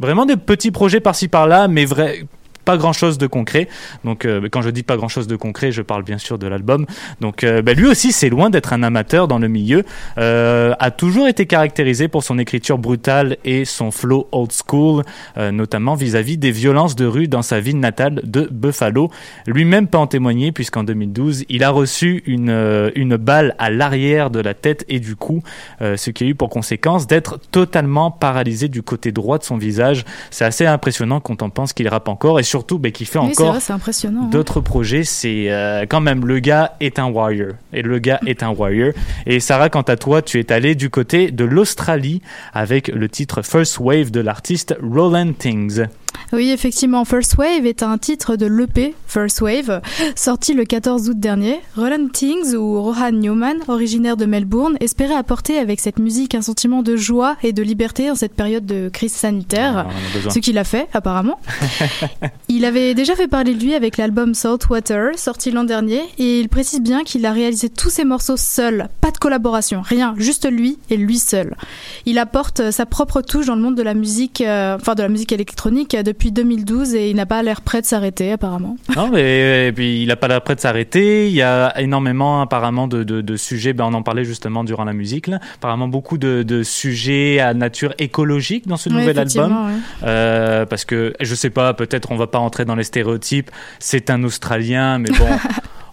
vraiment 0.00 0.26
des 0.26 0.36
petits 0.36 0.70
projets 0.70 1.00
par-ci 1.00 1.28
par-là, 1.28 1.68
mais 1.68 1.84
vrai 1.84 2.24
pas 2.64 2.76
grand 2.76 2.92
chose 2.92 3.18
de 3.18 3.26
concret. 3.26 3.68
Donc, 4.04 4.24
euh, 4.24 4.48
quand 4.50 4.62
je 4.62 4.70
dis 4.70 4.82
pas 4.82 4.96
grand 4.96 5.08
chose 5.08 5.26
de 5.26 5.36
concret, 5.36 5.72
je 5.72 5.82
parle 5.82 6.02
bien 6.02 6.18
sûr 6.18 6.38
de 6.38 6.46
l'album. 6.46 6.86
Donc, 7.20 7.44
euh, 7.44 7.62
bah, 7.62 7.74
lui 7.74 7.86
aussi, 7.86 8.12
c'est 8.12 8.28
loin 8.28 8.50
d'être 8.50 8.72
un 8.72 8.82
amateur 8.82 9.28
dans 9.28 9.38
le 9.38 9.48
milieu. 9.48 9.84
Euh, 10.18 10.74
a 10.78 10.90
toujours 10.90 11.28
été 11.28 11.46
caractérisé 11.46 12.08
pour 12.08 12.22
son 12.22 12.38
écriture 12.38 12.78
brutale 12.78 13.36
et 13.44 13.64
son 13.64 13.90
flow 13.90 14.28
old 14.32 14.50
school, 14.52 15.02
notamment 15.36 15.94
vis-à-vis 15.94 16.36
des 16.38 16.50
violences 16.50 16.96
de 16.96 17.06
rue 17.06 17.28
dans 17.28 17.42
sa 17.42 17.60
ville 17.60 17.78
natale 17.78 18.20
de 18.24 18.48
Buffalo. 18.50 19.10
Lui-même 19.46 19.86
peut 19.86 19.98
en 19.98 20.06
témoigner 20.06 20.52
puisqu'en 20.52 20.84
2012, 20.84 21.44
il 21.48 21.64
a 21.64 21.70
reçu 21.70 22.22
une 22.26 23.16
balle 23.16 23.54
à 23.58 23.70
l'arrière 23.70 24.30
de 24.30 24.40
la 24.40 24.54
tête 24.54 24.84
et 24.88 25.00
du 25.00 25.16
cou, 25.16 25.42
ce 25.80 26.10
qui 26.10 26.24
a 26.24 26.26
eu 26.26 26.34
pour 26.34 26.48
conséquence 26.48 27.06
d'être 27.06 27.38
totalement 27.50 28.10
paralysé 28.10 28.68
du 28.68 28.82
côté 28.82 29.12
droit 29.12 29.38
de 29.38 29.44
son 29.44 29.56
visage. 29.56 30.04
C'est 30.30 30.44
assez 30.44 30.66
impressionnant 30.66 31.20
quand 31.20 31.42
on 31.42 31.50
pense 31.50 31.72
qu'il 31.72 31.88
rappe 31.88 32.08
encore 32.08 32.40
surtout 32.52 32.78
bah, 32.78 32.90
qu'il 32.90 33.06
fait 33.06 33.18
Oui, 33.18 33.30
encore 33.30 33.54
hein. 33.54 34.28
d'autres 34.30 34.60
projets, 34.60 35.04
c'est 35.04 35.50
euh, 35.50 35.86
quand 35.88 36.02
même 36.02 36.26
le 36.26 36.38
gars 36.38 36.76
est 36.80 36.98
un 36.98 37.06
warrior 37.06 37.54
et 37.72 37.80
le 37.80 37.98
gars 37.98 38.20
est 38.26 38.42
un 38.42 38.50
warrior. 38.50 38.92
Et 39.24 39.40
Sarah, 39.40 39.70
quant 39.70 39.80
à 39.80 39.96
toi, 39.96 40.20
tu 40.20 40.38
es 40.38 40.52
allée 40.52 40.74
du 40.74 40.90
côté 40.90 41.30
de 41.30 41.44
l'Australie 41.44 42.20
avec 42.52 42.88
le 42.88 43.08
titre 43.08 43.40
First 43.40 43.78
Wave 43.80 44.10
de 44.10 44.20
l'artiste 44.20 44.76
Roland 44.82 45.32
Things. 45.32 45.86
Oui, 46.32 46.50
effectivement, 46.50 47.04
First 47.04 47.36
Wave 47.36 47.66
est 47.66 47.82
un 47.82 47.98
titre 47.98 48.36
de 48.36 48.46
l'EP 48.46 48.94
First 49.06 49.42
Wave, 49.42 49.82
sorti 50.16 50.54
le 50.54 50.64
14 50.64 51.10
août 51.10 51.20
dernier. 51.20 51.60
Roland 51.76 52.08
Things 52.08 52.54
ou 52.54 52.80
Rohan 52.80 53.12
Newman, 53.12 53.56
originaire 53.68 54.16
de 54.16 54.24
Melbourne, 54.24 54.76
espérait 54.80 55.14
apporter 55.14 55.58
avec 55.58 55.80
cette 55.80 55.98
musique 55.98 56.34
un 56.34 56.40
sentiment 56.40 56.82
de 56.82 56.96
joie 56.96 57.36
et 57.42 57.52
de 57.52 57.62
liberté 57.62 58.10
en 58.10 58.14
cette 58.14 58.34
période 58.34 58.64
de 58.64 58.88
crise 58.88 59.12
sanitaire. 59.12 59.86
On 59.86 59.90
en 59.90 60.10
a 60.10 60.14
besoin. 60.14 60.32
Ce 60.32 60.38
qu'il 60.38 60.56
a 60.56 60.64
fait, 60.64 60.88
apparemment. 60.94 61.38
il 62.48 62.64
avait 62.64 62.94
déjà 62.94 63.14
fait 63.14 63.28
parler 63.28 63.54
de 63.54 63.62
lui 63.62 63.74
avec 63.74 63.98
l'album 63.98 64.32
Saltwater, 64.34 65.18
sorti 65.18 65.50
l'an 65.50 65.64
dernier, 65.64 66.00
et 66.18 66.40
il 66.40 66.48
précise 66.48 66.80
bien 66.80 67.04
qu'il 67.04 67.26
a 67.26 67.32
réalisé 67.32 67.68
tous 67.68 67.90
ses 67.90 68.04
morceaux 68.04 68.38
seul, 68.38 68.88
pas 69.00 69.10
de 69.10 69.18
collaboration, 69.18 69.82
rien, 69.82 70.14
juste 70.16 70.50
lui 70.50 70.78
et 70.88 70.96
lui 70.96 71.18
seul. 71.18 71.56
Il 72.06 72.18
apporte 72.18 72.70
sa 72.70 72.86
propre 72.86 73.20
touche 73.20 73.46
dans 73.46 73.56
le 73.56 73.62
monde 73.62 73.74
de 73.74 73.82
la 73.82 73.94
musique, 73.94 74.40
euh, 74.40 74.76
enfin 74.76 74.94
de 74.94 75.02
la 75.02 75.08
musique 75.08 75.32
électronique 75.32 75.94
depuis 76.02 76.32
2012 76.32 76.94
et 76.94 77.10
il 77.10 77.16
n'a 77.16 77.26
pas 77.26 77.42
l'air 77.42 77.60
prêt 77.60 77.80
de 77.80 77.86
s'arrêter, 77.86 78.32
apparemment. 78.32 78.76
Non, 78.96 79.08
mais 79.10 79.68
et 79.68 79.72
puis 79.72 80.02
il 80.02 80.10
a 80.10 80.16
pas 80.16 80.28
l'air 80.28 80.42
prêt 80.42 80.54
de 80.54 80.60
s'arrêter. 80.60 81.28
Il 81.28 81.34
y 81.34 81.42
a 81.42 81.80
énormément 81.80 82.42
apparemment 82.42 82.88
de, 82.88 83.02
de, 83.04 83.20
de 83.20 83.36
sujets. 83.36 83.72
Ben, 83.72 83.84
on 83.84 83.94
en 83.94 84.02
parlait 84.02 84.24
justement 84.24 84.64
durant 84.64 84.84
la 84.84 84.92
musique. 84.92 85.26
Là. 85.26 85.40
Apparemment 85.56 85.88
beaucoup 85.88 86.18
de, 86.18 86.42
de 86.42 86.62
sujets 86.62 87.40
à 87.40 87.54
nature 87.54 87.94
écologique 87.98 88.68
dans 88.68 88.76
ce 88.76 88.90
nouvel 88.90 89.18
album. 89.18 89.72
Euh, 90.02 90.66
parce 90.66 90.84
que 90.84 91.14
je 91.20 91.34
sais 91.34 91.50
pas, 91.50 91.74
peut-être 91.74 92.12
on 92.12 92.16
va 92.16 92.26
pas 92.26 92.38
rentrer 92.38 92.64
dans 92.64 92.74
les 92.74 92.84
stéréotypes. 92.84 93.50
C'est 93.78 94.10
un 94.10 94.22
Australien, 94.24 94.98
mais 94.98 95.10
bon. 95.10 95.26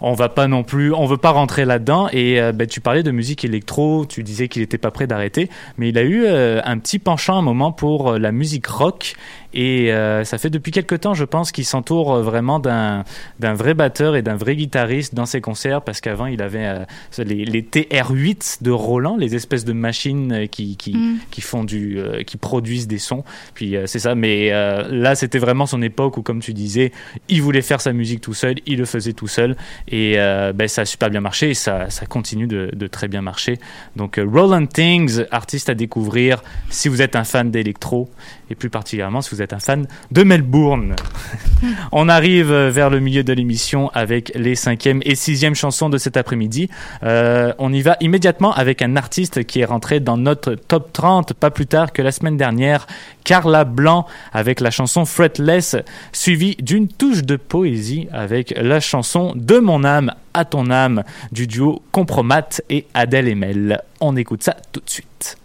On 0.01 0.13
va 0.13 0.29
pas 0.29 0.47
non 0.47 0.63
plus, 0.63 0.93
on 0.93 1.05
veut 1.05 1.17
pas 1.17 1.31
rentrer 1.31 1.65
là-dedans. 1.65 2.07
Et 2.13 2.39
euh, 2.39 2.51
ben, 2.53 2.65
tu 2.67 2.79
parlais 2.79 3.03
de 3.03 3.11
musique 3.11 3.43
électro, 3.43 4.05
tu 4.05 4.23
disais 4.23 4.47
qu'il 4.47 4.61
était 4.61 4.77
pas 4.77 4.91
prêt 4.91 5.07
d'arrêter, 5.07 5.49
mais 5.77 5.89
il 5.89 5.97
a 5.97 6.03
eu 6.03 6.23
euh, 6.25 6.61
un 6.63 6.77
petit 6.77 6.99
penchant 6.99 7.35
à 7.35 7.39
un 7.39 7.41
moment 7.41 7.71
pour 7.71 8.11
euh, 8.11 8.17
la 8.17 8.31
musique 8.31 8.67
rock. 8.67 9.15
Et 9.53 9.91
euh, 9.91 10.23
ça 10.23 10.37
fait 10.37 10.49
depuis 10.49 10.71
quelque 10.71 10.95
temps, 10.95 11.13
je 11.13 11.25
pense, 11.25 11.51
qu'il 11.51 11.65
s'entoure 11.65 12.13
euh, 12.13 12.21
vraiment 12.21 12.59
d'un 12.59 13.03
vrai 13.41 13.73
batteur 13.73 14.15
et 14.15 14.21
d'un 14.21 14.35
vrai 14.35 14.55
guitariste 14.55 15.15
dans 15.15 15.25
ses 15.25 15.41
concerts, 15.41 15.81
parce 15.81 16.01
qu'avant 16.01 16.27
il 16.27 16.41
avait 16.41 16.65
euh, 16.65 16.85
les, 17.17 17.45
les 17.45 17.61
TR8 17.63 18.61
de 18.61 18.71
Roland, 18.71 19.17
les 19.17 19.35
espèces 19.35 19.65
de 19.65 19.73
machines 19.73 20.47
qui 20.49 20.77
qui, 20.77 20.93
Mm. 20.93 21.17
qui 21.31 21.41
font 21.41 21.63
du, 21.63 21.99
euh, 21.99 22.23
qui 22.23 22.37
produisent 22.37 22.87
des 22.87 22.97
sons. 22.97 23.23
Puis 23.53 23.75
c'est 23.85 23.99
ça. 23.99 24.15
Mais 24.15 24.49
là, 24.49 25.15
c'était 25.15 25.39
vraiment 25.39 25.65
son 25.65 25.81
époque 25.81 26.17
où, 26.17 26.21
comme 26.21 26.41
tu 26.41 26.53
disais, 26.53 26.91
il 27.27 27.41
voulait 27.41 27.61
faire 27.61 27.81
sa 27.81 27.93
musique 27.93 28.21
tout 28.21 28.33
seul, 28.33 28.55
il 28.65 28.77
le 28.77 28.85
faisait 28.85 29.13
tout 29.13 29.27
seul, 29.27 29.55
et 29.87 30.15
ben, 30.15 30.67
ça 30.67 30.81
a 30.81 30.85
super 30.85 31.09
bien 31.09 31.21
marché 31.21 31.51
et 31.51 31.53
ça, 31.53 31.89
ça 31.89 32.05
continue 32.05 32.47
de, 32.47 32.69
de 32.73 32.87
très 32.87 33.07
bien 33.07 33.21
marcher. 33.21 33.59
Donc 33.95 34.19
Roland 34.23 34.65
Things, 34.65 35.23
artiste 35.31 35.69
à 35.69 35.73
découvrir 35.73 36.43
si 36.69 36.89
vous 36.89 37.01
êtes 37.01 37.15
un 37.15 37.23
fan 37.23 37.51
d'électro 37.51 38.09
et 38.49 38.55
plus 38.55 38.69
particulièrement 38.69 39.21
si 39.21 39.33
vous 39.33 39.41
êtes 39.41 39.53
un 39.53 39.59
fan 39.59 39.87
de 40.11 40.23
Melbourne. 40.23 40.95
On 41.91 42.09
arrive 42.09 42.51
vers 42.51 42.89
le 42.89 42.99
milieu 42.99 43.23
de 43.23 43.33
l'émission 43.33 43.89
avec 43.93 44.31
les 44.35 44.55
cinquième 44.55 45.01
et 45.03 45.15
sixième 45.15 45.55
chansons 45.55 45.89
de 45.89 45.97
cet 45.97 46.17
après-midi. 46.17 46.69
Euh, 47.03 47.53
on 47.57 47.73
y 47.73 47.81
va 47.81 47.97
immédiatement 47.99 48.53
avec 48.53 48.81
un 48.81 48.95
artiste 48.95 49.43
qui 49.45 49.59
est 49.59 49.65
rentré 49.65 49.99
dans 49.99 50.17
notre 50.17 50.55
top 50.55 50.91
30 50.93 51.33
pas 51.33 51.51
plus 51.51 51.67
tard 51.67 51.91
que 51.91 52.01
la 52.01 52.11
semaine 52.11 52.37
dernière, 52.37 52.87
Carla 53.23 53.63
Blanc 53.63 54.05
avec 54.33 54.59
la 54.59 54.71
chanson 54.71 55.05
Fretless, 55.05 55.75
suivie 56.11 56.55
d'une 56.59 56.87
touche 56.87 57.23
de 57.23 57.35
poésie 57.35 58.07
avec 58.11 58.53
la 58.57 58.79
chanson 58.79 59.33
De 59.35 59.59
mon 59.59 59.83
âme 59.83 60.13
à 60.33 60.45
ton 60.45 60.69
âme 60.69 61.03
du 61.31 61.47
duo 61.47 61.81
Compromat 61.91 62.61
et 62.69 62.85
Adèle 62.93 63.27
Emel. 63.27 63.81
On 63.99 64.15
écoute 64.15 64.43
ça 64.43 64.55
tout 64.71 64.81
de 64.81 64.89
suite. 64.89 65.37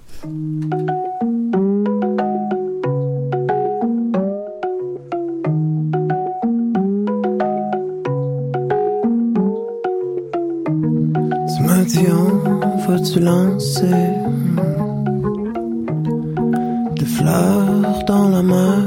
Ce 11.87 11.99
matin, 11.99 12.41
vas-tu 12.89 13.21
lancer 13.21 13.83
des 16.97 17.05
fleurs 17.05 18.05
dans 18.07 18.29
la 18.31 18.43
mer? 18.43 18.79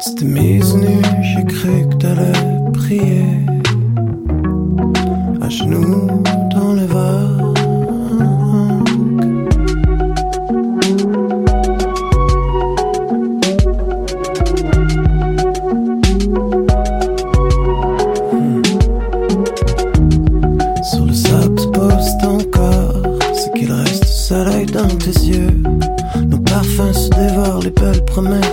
Tu 0.00 0.14
t'es 0.14 0.24
mise 0.24 0.76
nue, 0.76 1.02
j'ai 1.22 1.44
cru 1.44 1.88
que 1.90 1.96
t'allais 1.96 2.32
prier. 2.72 3.24
À 5.40 5.48
genoux 5.48 6.06
dans 6.54 6.74
les 6.74 6.86
vagues. 6.86 7.31
Les 28.14 28.51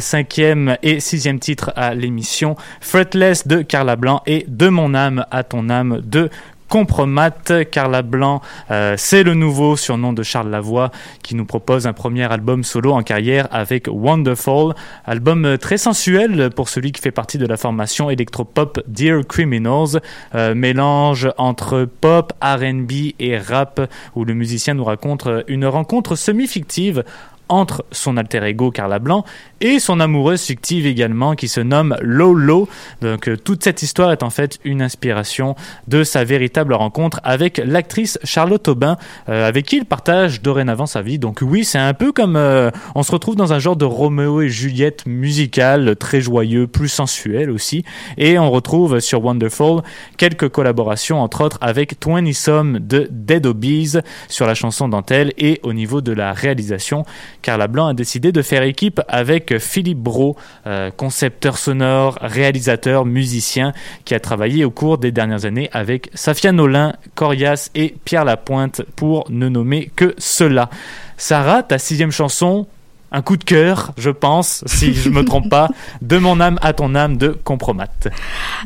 cinquième 0.00 0.76
et 0.82 1.00
sixième 1.00 1.38
titres 1.38 1.72
à 1.76 1.94
l'émission 1.94 2.56
Fretless 2.80 3.46
de 3.46 3.62
Carla 3.62 3.96
Blanc 3.96 4.22
et 4.26 4.44
De 4.48 4.68
mon 4.68 4.94
âme 4.94 5.26
à 5.30 5.42
ton 5.42 5.68
âme 5.68 6.00
de 6.04 6.30
Compromat. 6.68 7.30
Carla 7.70 8.02
Blanc, 8.02 8.40
euh, 8.70 8.94
c'est 8.98 9.22
le 9.22 9.34
nouveau 9.34 9.76
surnom 9.76 10.12
de 10.12 10.22
Charles 10.22 10.50
Lavoie 10.50 10.90
qui 11.22 11.34
nous 11.34 11.44
propose 11.44 11.86
un 11.86 11.92
premier 11.92 12.24
album 12.24 12.64
solo 12.64 12.92
en 12.92 13.02
carrière 13.02 13.46
avec 13.52 13.86
Wonderful, 13.86 14.74
album 15.04 15.44
euh, 15.44 15.56
très 15.56 15.78
sensuel 15.78 16.50
pour 16.50 16.68
celui 16.68 16.92
qui 16.92 17.00
fait 17.00 17.10
partie 17.10 17.38
de 17.38 17.46
la 17.46 17.56
formation 17.56 18.10
électropop 18.10 18.80
Dear 18.88 19.20
Criminals, 19.26 20.00
euh, 20.34 20.54
mélange 20.54 21.28
entre 21.38 21.88
pop, 22.00 22.32
R&B 22.42 23.12
et 23.20 23.38
rap 23.38 23.80
où 24.16 24.24
le 24.24 24.34
musicien 24.34 24.74
nous 24.74 24.84
raconte 24.84 25.26
euh, 25.26 25.42
une 25.46 25.66
rencontre 25.66 26.16
semi-fictive 26.16 27.04
entre 27.48 27.84
son 27.92 28.16
alter 28.16 28.42
ego 28.44 28.70
Carla 28.70 28.98
Blanc 28.98 29.24
et 29.64 29.78
son 29.78 29.98
amoureuse 29.98 30.42
fictive 30.42 30.86
également 30.86 31.34
qui 31.34 31.48
se 31.48 31.60
nomme 31.60 31.96
Lolo. 32.02 32.68
Donc 33.00 33.28
euh, 33.28 33.36
toute 33.38 33.64
cette 33.64 33.82
histoire 33.82 34.12
est 34.12 34.22
en 34.22 34.28
fait 34.28 34.58
une 34.62 34.82
inspiration 34.82 35.56
de 35.88 36.04
sa 36.04 36.22
véritable 36.22 36.74
rencontre 36.74 37.18
avec 37.24 37.56
l'actrice 37.64 38.18
Charlotte 38.24 38.68
Aubin 38.68 38.98
euh, 39.30 39.48
avec 39.48 39.64
qui 39.64 39.78
il 39.78 39.86
partage 39.86 40.42
dorénavant 40.42 40.84
sa 40.84 41.00
vie. 41.00 41.18
Donc 41.18 41.38
oui, 41.40 41.64
c'est 41.64 41.78
un 41.78 41.94
peu 41.94 42.12
comme 42.12 42.36
euh, 42.36 42.70
on 42.94 43.02
se 43.02 43.10
retrouve 43.10 43.36
dans 43.36 43.54
un 43.54 43.58
genre 43.58 43.76
de 43.76 43.86
Roméo 43.86 44.42
et 44.42 44.50
Juliette 44.50 45.06
musical 45.06 45.96
très 45.96 46.20
joyeux, 46.20 46.66
plus 46.66 46.88
sensuel 46.88 47.50
aussi 47.50 47.84
et 48.18 48.38
on 48.38 48.50
retrouve 48.50 49.00
sur 49.00 49.24
Wonderful 49.24 49.80
quelques 50.18 50.50
collaborations 50.50 51.22
entre 51.22 51.42
autres 51.42 51.56
avec 51.62 51.94
20 52.06 52.34
Some 52.34 52.80
de 52.80 53.08
Dead 53.10 53.46
Obies 53.46 53.96
sur 54.28 54.46
la 54.46 54.54
chanson 54.54 54.90
Dentelle 54.90 55.32
et 55.38 55.60
au 55.62 55.72
niveau 55.72 56.02
de 56.02 56.12
la 56.12 56.34
réalisation 56.34 57.06
Carla 57.40 57.66
Blanc 57.66 57.86
a 57.86 57.94
décidé 57.94 58.30
de 58.30 58.42
faire 58.42 58.62
équipe 58.62 59.00
avec 59.08 59.53
Philippe 59.58 59.98
Bro, 59.98 60.36
euh, 60.66 60.90
concepteur 60.90 61.58
sonore, 61.58 62.18
réalisateur, 62.20 63.04
musicien, 63.04 63.72
qui 64.04 64.14
a 64.14 64.20
travaillé 64.20 64.64
au 64.64 64.70
cours 64.70 64.98
des 64.98 65.12
dernières 65.12 65.44
années 65.44 65.68
avec 65.72 66.10
Safia 66.14 66.52
Nolin, 66.52 66.94
Corias 67.14 67.70
et 67.74 67.94
Pierre 68.04 68.24
Lapointe, 68.24 68.82
pour 68.96 69.24
ne 69.30 69.48
nommer 69.48 69.90
que 69.96 70.14
cela. 70.18 70.70
Sarah, 71.16 71.62
ta 71.62 71.78
sixième 71.78 72.10
chanson, 72.10 72.66
un 73.14 73.22
coup 73.22 73.36
de 73.36 73.44
cœur, 73.44 73.92
je 73.96 74.10
pense, 74.10 74.64
si 74.66 74.92
je 74.92 75.08
me 75.08 75.24
trompe 75.24 75.48
pas, 75.48 75.68
de 76.02 76.18
mon 76.18 76.40
âme 76.40 76.58
à 76.62 76.72
ton 76.72 76.96
âme 76.96 77.16
de 77.16 77.28
Compromat. 77.28 77.86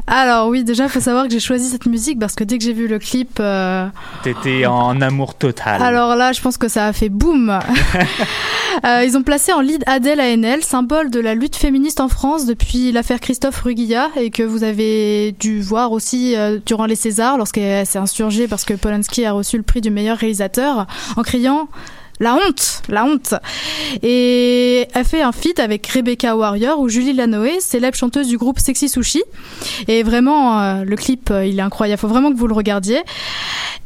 Alors 0.06 0.48
oui, 0.48 0.64
déjà, 0.64 0.84
il 0.84 0.88
faut 0.88 1.00
savoir 1.00 1.24
que 1.24 1.30
j'ai 1.30 1.38
choisi 1.38 1.68
cette 1.68 1.84
musique 1.84 2.18
parce 2.18 2.34
que 2.34 2.44
dès 2.44 2.56
que 2.56 2.64
j'ai 2.64 2.72
vu 2.72 2.88
le 2.88 2.98
clip, 2.98 3.38
euh, 3.40 3.86
T'étais 4.22 4.64
en 4.64 5.02
amour 5.02 5.34
total. 5.34 5.82
alors 5.82 6.16
là, 6.16 6.32
je 6.32 6.40
pense 6.40 6.56
que 6.56 6.68
ça 6.68 6.86
a 6.86 6.92
fait 6.94 7.10
boum. 7.10 7.58
Euh, 8.84 9.02
ils 9.04 9.16
ont 9.16 9.24
placé 9.24 9.52
en 9.52 9.60
lead 9.60 9.82
Adèle 9.86 10.20
ANL, 10.20 10.62
symbole 10.62 11.10
de 11.10 11.18
la 11.18 11.34
lutte 11.34 11.56
féministe 11.56 11.98
en 11.98 12.06
France 12.06 12.46
depuis 12.46 12.92
l'affaire 12.92 13.18
Christophe 13.18 13.60
Ruguilla 13.62 14.08
et 14.14 14.30
que 14.30 14.44
vous 14.44 14.62
avez 14.62 15.32
dû 15.32 15.60
voir 15.60 15.90
aussi 15.90 16.36
euh, 16.36 16.60
durant 16.64 16.86
les 16.86 16.94
Césars 16.94 17.38
lorsqu'elle 17.38 17.86
s'est 17.86 17.98
insurgée 17.98 18.46
parce 18.46 18.64
que 18.64 18.74
Polanski 18.74 19.24
a 19.24 19.32
reçu 19.32 19.56
le 19.56 19.64
prix 19.64 19.80
du 19.80 19.90
meilleur 19.90 20.16
réalisateur 20.16 20.86
en 21.16 21.22
criant 21.22 21.68
la 22.20 22.34
honte, 22.34 22.82
la 22.88 23.04
honte. 23.04 23.34
Et 24.02 24.86
elle 24.94 25.04
fait 25.04 25.22
un 25.22 25.32
feat 25.32 25.60
avec 25.60 25.86
Rebecca 25.86 26.36
Warrior 26.36 26.78
ou 26.80 26.88
Julie 26.88 27.12
Lanoé, 27.12 27.60
célèbre 27.60 27.96
chanteuse 27.96 28.28
du 28.28 28.38
groupe 28.38 28.58
Sexy 28.58 28.88
Sushi. 28.88 29.22
Et 29.86 30.02
vraiment, 30.02 30.60
euh, 30.60 30.84
le 30.84 30.96
clip, 30.96 31.30
euh, 31.30 31.44
il 31.44 31.58
est 31.58 31.62
incroyable. 31.62 32.00
Faut 32.00 32.08
vraiment 32.08 32.32
que 32.32 32.36
vous 32.36 32.46
le 32.46 32.54
regardiez. 32.54 33.02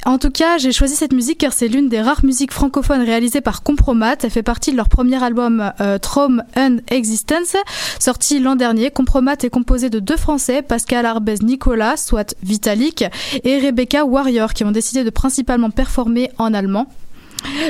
En 0.05 0.19
tout 0.19 0.31
cas, 0.31 0.59
j'ai 0.59 0.73
choisi 0.73 0.97
cette 0.97 1.13
musique 1.13 1.39
car 1.39 1.53
c'est 1.53 1.69
l'une 1.69 1.89
des 1.89 2.01
rares 2.01 2.25
musiques 2.25 2.53
francophones 2.53 3.03
réalisées 3.03 3.41
par 3.41 3.63
Compromat. 3.63 4.17
Elle 4.23 4.31
fait 4.31 4.43
partie 4.43 4.73
de 4.73 4.77
leur 4.77 4.89
premier 4.89 5.23
album 5.23 5.73
euh, 5.81 5.99
Traum 5.99 6.43
and 6.57 6.79
Existence, 6.89 7.57
sorti 8.01 8.41
l'an 8.41 8.57
dernier. 8.57 8.91
Compromat 8.91 9.37
est 9.43 9.51
composé 9.51 9.91
de 9.91 10.01
deux 10.01 10.17
Français, 10.17 10.63
Pascal 10.63 11.07
Arbez 11.07 11.37
Nicolas, 11.43 11.97
soit 11.97 12.35
Vitalik, 12.43 13.05
et 13.45 13.59
Rebecca 13.59 14.05
Warrior, 14.05 14.55
qui 14.55 14.65
ont 14.65 14.73
décidé 14.73 15.05
de 15.05 15.11
principalement 15.11 15.71
performer 15.71 16.31
en 16.39 16.53
allemand. 16.53 16.89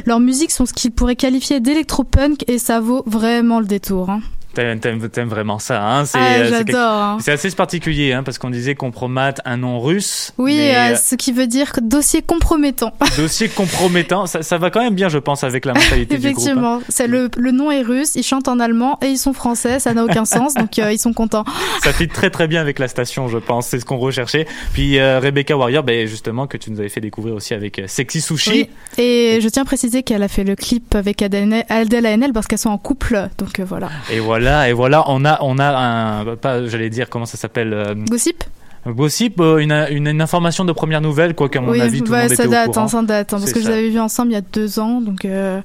Leurs 0.06 0.20
musiques 0.20 0.50
sont 0.50 0.66
ce 0.66 0.72
qu'ils 0.72 0.90
pourraient 0.92 1.16
qualifier 1.16 1.60
d'électropunk 1.60 2.44
et 2.48 2.58
ça 2.58 2.80
vaut 2.80 3.02
vraiment 3.06 3.60
le 3.60 3.66
détour. 3.66 4.10
hein. 4.10 4.20
T'aimes, 4.54 5.08
t'aimes- 5.08 5.28
vraiment 5.28 5.58
ça, 5.58 5.82
hein 5.82 6.04
C'est, 6.04 6.18
Ah, 6.18 6.32
euh, 6.34 6.44
c'est 6.50 6.50
j'adore. 6.66 6.90
hein. 7.02 7.18
C'est 7.20 7.32
assez 7.32 7.50
particulier, 7.52 8.12
hein, 8.12 8.22
parce 8.22 8.38
qu'on 8.38 8.50
disait 8.50 8.74
compromat, 8.74 9.34
un 9.44 9.56
nom 9.56 9.80
russe. 9.80 10.32
Oui, 10.38 10.56
mais, 10.56 10.76
euh, 10.76 10.92
euh, 10.92 10.96
ce 10.96 11.14
qui 11.14 11.32
veut 11.32 11.46
dire 11.46 11.72
que 11.72 11.80
dossier 11.80 12.22
compromettant. 12.22 12.92
dossier 13.16 13.48
compromettant. 13.48 14.26
Ça, 14.26 14.42
ça 14.42 14.58
va 14.58 14.70
quand 14.70 14.82
même 14.82 14.94
bien, 14.94 15.08
je 15.08 15.18
pense, 15.18 15.44
avec 15.44 15.64
la 15.64 15.72
mentalité 15.74 16.18
du 16.18 16.20
groupe. 16.20 16.26
hein. 16.26 16.30
Effectivement, 16.42 16.80
c'est 16.88 17.06
le, 17.06 17.30
le 17.36 17.50
nom 17.50 17.70
est 17.70 17.82
russe, 17.82 18.14
ils 18.16 18.22
chantent 18.22 18.48
en 18.48 18.60
allemand 18.60 18.98
et 19.02 19.06
ils 19.06 19.18
sont 19.18 19.32
français, 19.32 19.78
ça 19.78 19.94
n'a 19.94 20.04
aucun 20.04 20.24
sens, 20.24 20.54
donc 20.54 20.78
euh, 20.78 20.92
ils 20.92 20.98
sont 20.98 21.12
contents. 21.12 21.44
Ça 21.82 21.92
fit 21.92 22.08
très 22.08 22.30
très 22.30 22.46
bien 22.48 22.60
avec 22.60 22.78
la 22.78 22.88
station, 22.88 23.28
je 23.28 23.38
pense. 23.38 23.68
C'est 23.68 23.80
ce 23.80 23.84
qu'on 23.84 23.98
recherchait. 23.98 24.46
Puis 24.74 24.98
euh, 24.98 25.18
Rebecca 25.20 25.56
Warrior, 25.56 25.82
ben, 25.82 26.06
justement, 26.06 26.46
que 26.46 26.56
tu 26.58 26.70
nous 26.70 26.80
avais 26.80 26.88
fait 26.88 27.00
découvrir 27.00 27.34
aussi 27.34 27.54
avec 27.54 27.80
Sexy 27.86 28.20
Sushi. 28.20 28.50
Oui. 28.50 28.70
Et 28.98 29.38
je 29.40 29.48
tiens 29.48 29.62
à 29.62 29.64
préciser 29.64 30.02
qu'elle 30.02 30.22
a 30.22 30.28
fait 30.28 30.44
le 30.44 30.56
clip 30.56 30.94
avec 30.94 31.22
Adèle 31.22 31.64
Adèle 31.70 32.06
Haenel 32.06 32.32
parce 32.32 32.46
qu'elles 32.46 32.58
sont 32.58 32.70
en 32.70 32.78
couple, 32.78 33.28
donc 33.38 33.60
voilà. 33.60 33.88
Et 34.12 34.18
voilà, 34.20 34.41
et 34.46 34.72
voilà, 34.72 35.04
on 35.08 35.24
a, 35.24 35.38
on 35.42 35.58
a 35.58 35.76
un, 35.76 36.36
pas, 36.36 36.66
j'allais 36.66 36.90
dire, 36.90 37.08
comment 37.08 37.26
ça 37.26 37.36
s'appelle, 37.36 37.72
euh, 37.72 37.94
Gossip 37.94 38.44
Gossip, 38.84 39.40
euh, 39.40 39.58
une, 39.58 39.70
une, 39.90 40.08
une 40.08 40.20
information 40.20 40.64
de 40.64 40.72
première 40.72 41.00
nouvelle, 41.00 41.34
quoi 41.36 41.48
qu'à 41.48 41.60
mon 41.60 41.70
Oui, 41.70 41.80
avis, 41.80 42.02
tout 42.02 42.12
le 42.12 42.18
monde 42.18 42.28
ça 42.28 42.34
était 42.34 42.46
au 42.48 42.50
date, 42.50 42.66
courant. 42.66 42.82
hein, 42.84 42.88
ça 42.88 43.02
date, 43.02 43.32
hein, 43.32 43.38
parce 43.38 43.52
que 43.52 43.60
je 43.60 43.64
ça. 43.66 43.70
les 43.70 43.76
avais 43.78 43.88
vus 43.90 44.00
ensemble 44.00 44.32
il 44.32 44.34
y 44.34 44.38
a 44.38 44.40
deux 44.40 44.80
ans, 44.80 45.00
donc 45.00 45.24
euh, 45.24 45.60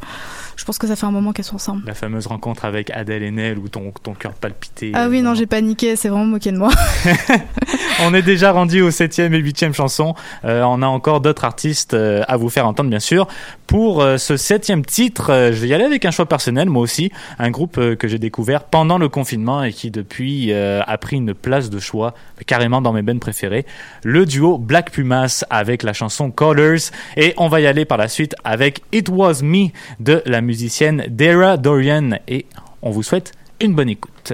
je 0.55 0.63
pense 0.65 0.77
que 0.77 0.85
ça 0.85 0.95
fait 0.95 1.07
un 1.07 1.11
moment 1.11 1.31
qu'elles 1.33 1.43
sont 1.45 1.55
ensemble. 1.55 1.81
La 1.87 1.95
fameuse 1.95 2.27
rencontre 2.27 2.65
avec 2.65 2.91
Adèle 2.91 3.23
Haenel 3.23 3.57
où 3.57 3.69
ton, 3.69 3.91
ton 4.03 4.13
cœur 4.13 4.33
palpitait. 4.33 4.91
Ah 4.93 5.07
oui, 5.09 5.23
non, 5.23 5.33
j'ai 5.33 5.47
paniqué, 5.47 5.95
c'est 5.95 6.09
vraiment 6.09 6.25
moqué 6.25 6.51
de 6.51 6.57
moi. 6.57 6.69
On 8.03 8.13
est 8.13 8.21
déjà 8.21 8.51
rendu 8.51 8.81
au 8.83 8.91
septième 8.91 9.33
et 9.33 9.39
huitième 9.39 9.73
chanson. 9.73 10.13
Euh, 10.45 10.61
on 10.61 10.83
a 10.83 10.87
encore 10.87 11.19
d'autres 11.19 11.45
artistes 11.45 11.95
à 11.95 12.37
vous 12.37 12.49
faire 12.49 12.67
entendre, 12.67 12.91
bien 12.91 12.99
sûr. 12.99 13.27
Pour 13.67 14.01
euh, 14.01 14.15
ce 14.15 14.37
septième 14.37 14.85
titre, 14.85 15.29
euh, 15.29 15.51
je 15.51 15.59
vais 15.59 15.67
y 15.67 15.73
aller 15.73 15.83
avec 15.83 16.05
un 16.05 16.11
choix 16.11 16.25
personnel, 16.25 16.69
moi 16.69 16.81
aussi. 16.81 17.11
Un 17.37 17.51
groupe 17.51 17.77
euh, 17.77 17.95
que 17.97 18.07
j'ai 18.07 18.17
découvert 18.17 18.63
pendant 18.63 18.97
le 18.97 19.09
confinement 19.09 19.61
et 19.61 19.73
qui 19.73 19.91
depuis 19.91 20.53
a 20.53 20.97
pris 20.97 21.17
une 21.17 21.33
place 21.33 21.69
de 21.69 21.79
choix 21.79 22.13
carrément 22.45 22.81
dans 22.81 22.93
mes 22.93 23.01
bennes 23.01 23.19
préférées. 23.19 23.65
Le 24.03 24.25
duo 24.25 24.57
Black 24.57 24.91
Pumas 24.91 25.43
avec 25.49 25.83
la 25.83 25.91
chanson 25.91 26.31
Colors. 26.31 26.91
Et 27.17 27.33
on 27.37 27.49
va 27.49 27.59
y 27.59 27.67
aller 27.67 27.83
par 27.83 27.97
la 27.97 28.07
suite 28.07 28.35
avec 28.45 28.81
It 28.93 29.09
Was 29.09 29.41
Me 29.43 29.67
de 29.99 30.21
la 30.25 30.41
musicienne 30.41 31.05
Dara 31.09 31.57
Dorian. 31.57 32.11
Et 32.27 32.45
on 32.81 32.91
vous 32.91 33.03
souhaite 33.03 33.33
une 33.59 33.75
bonne 33.75 33.89
écoute. 33.89 34.33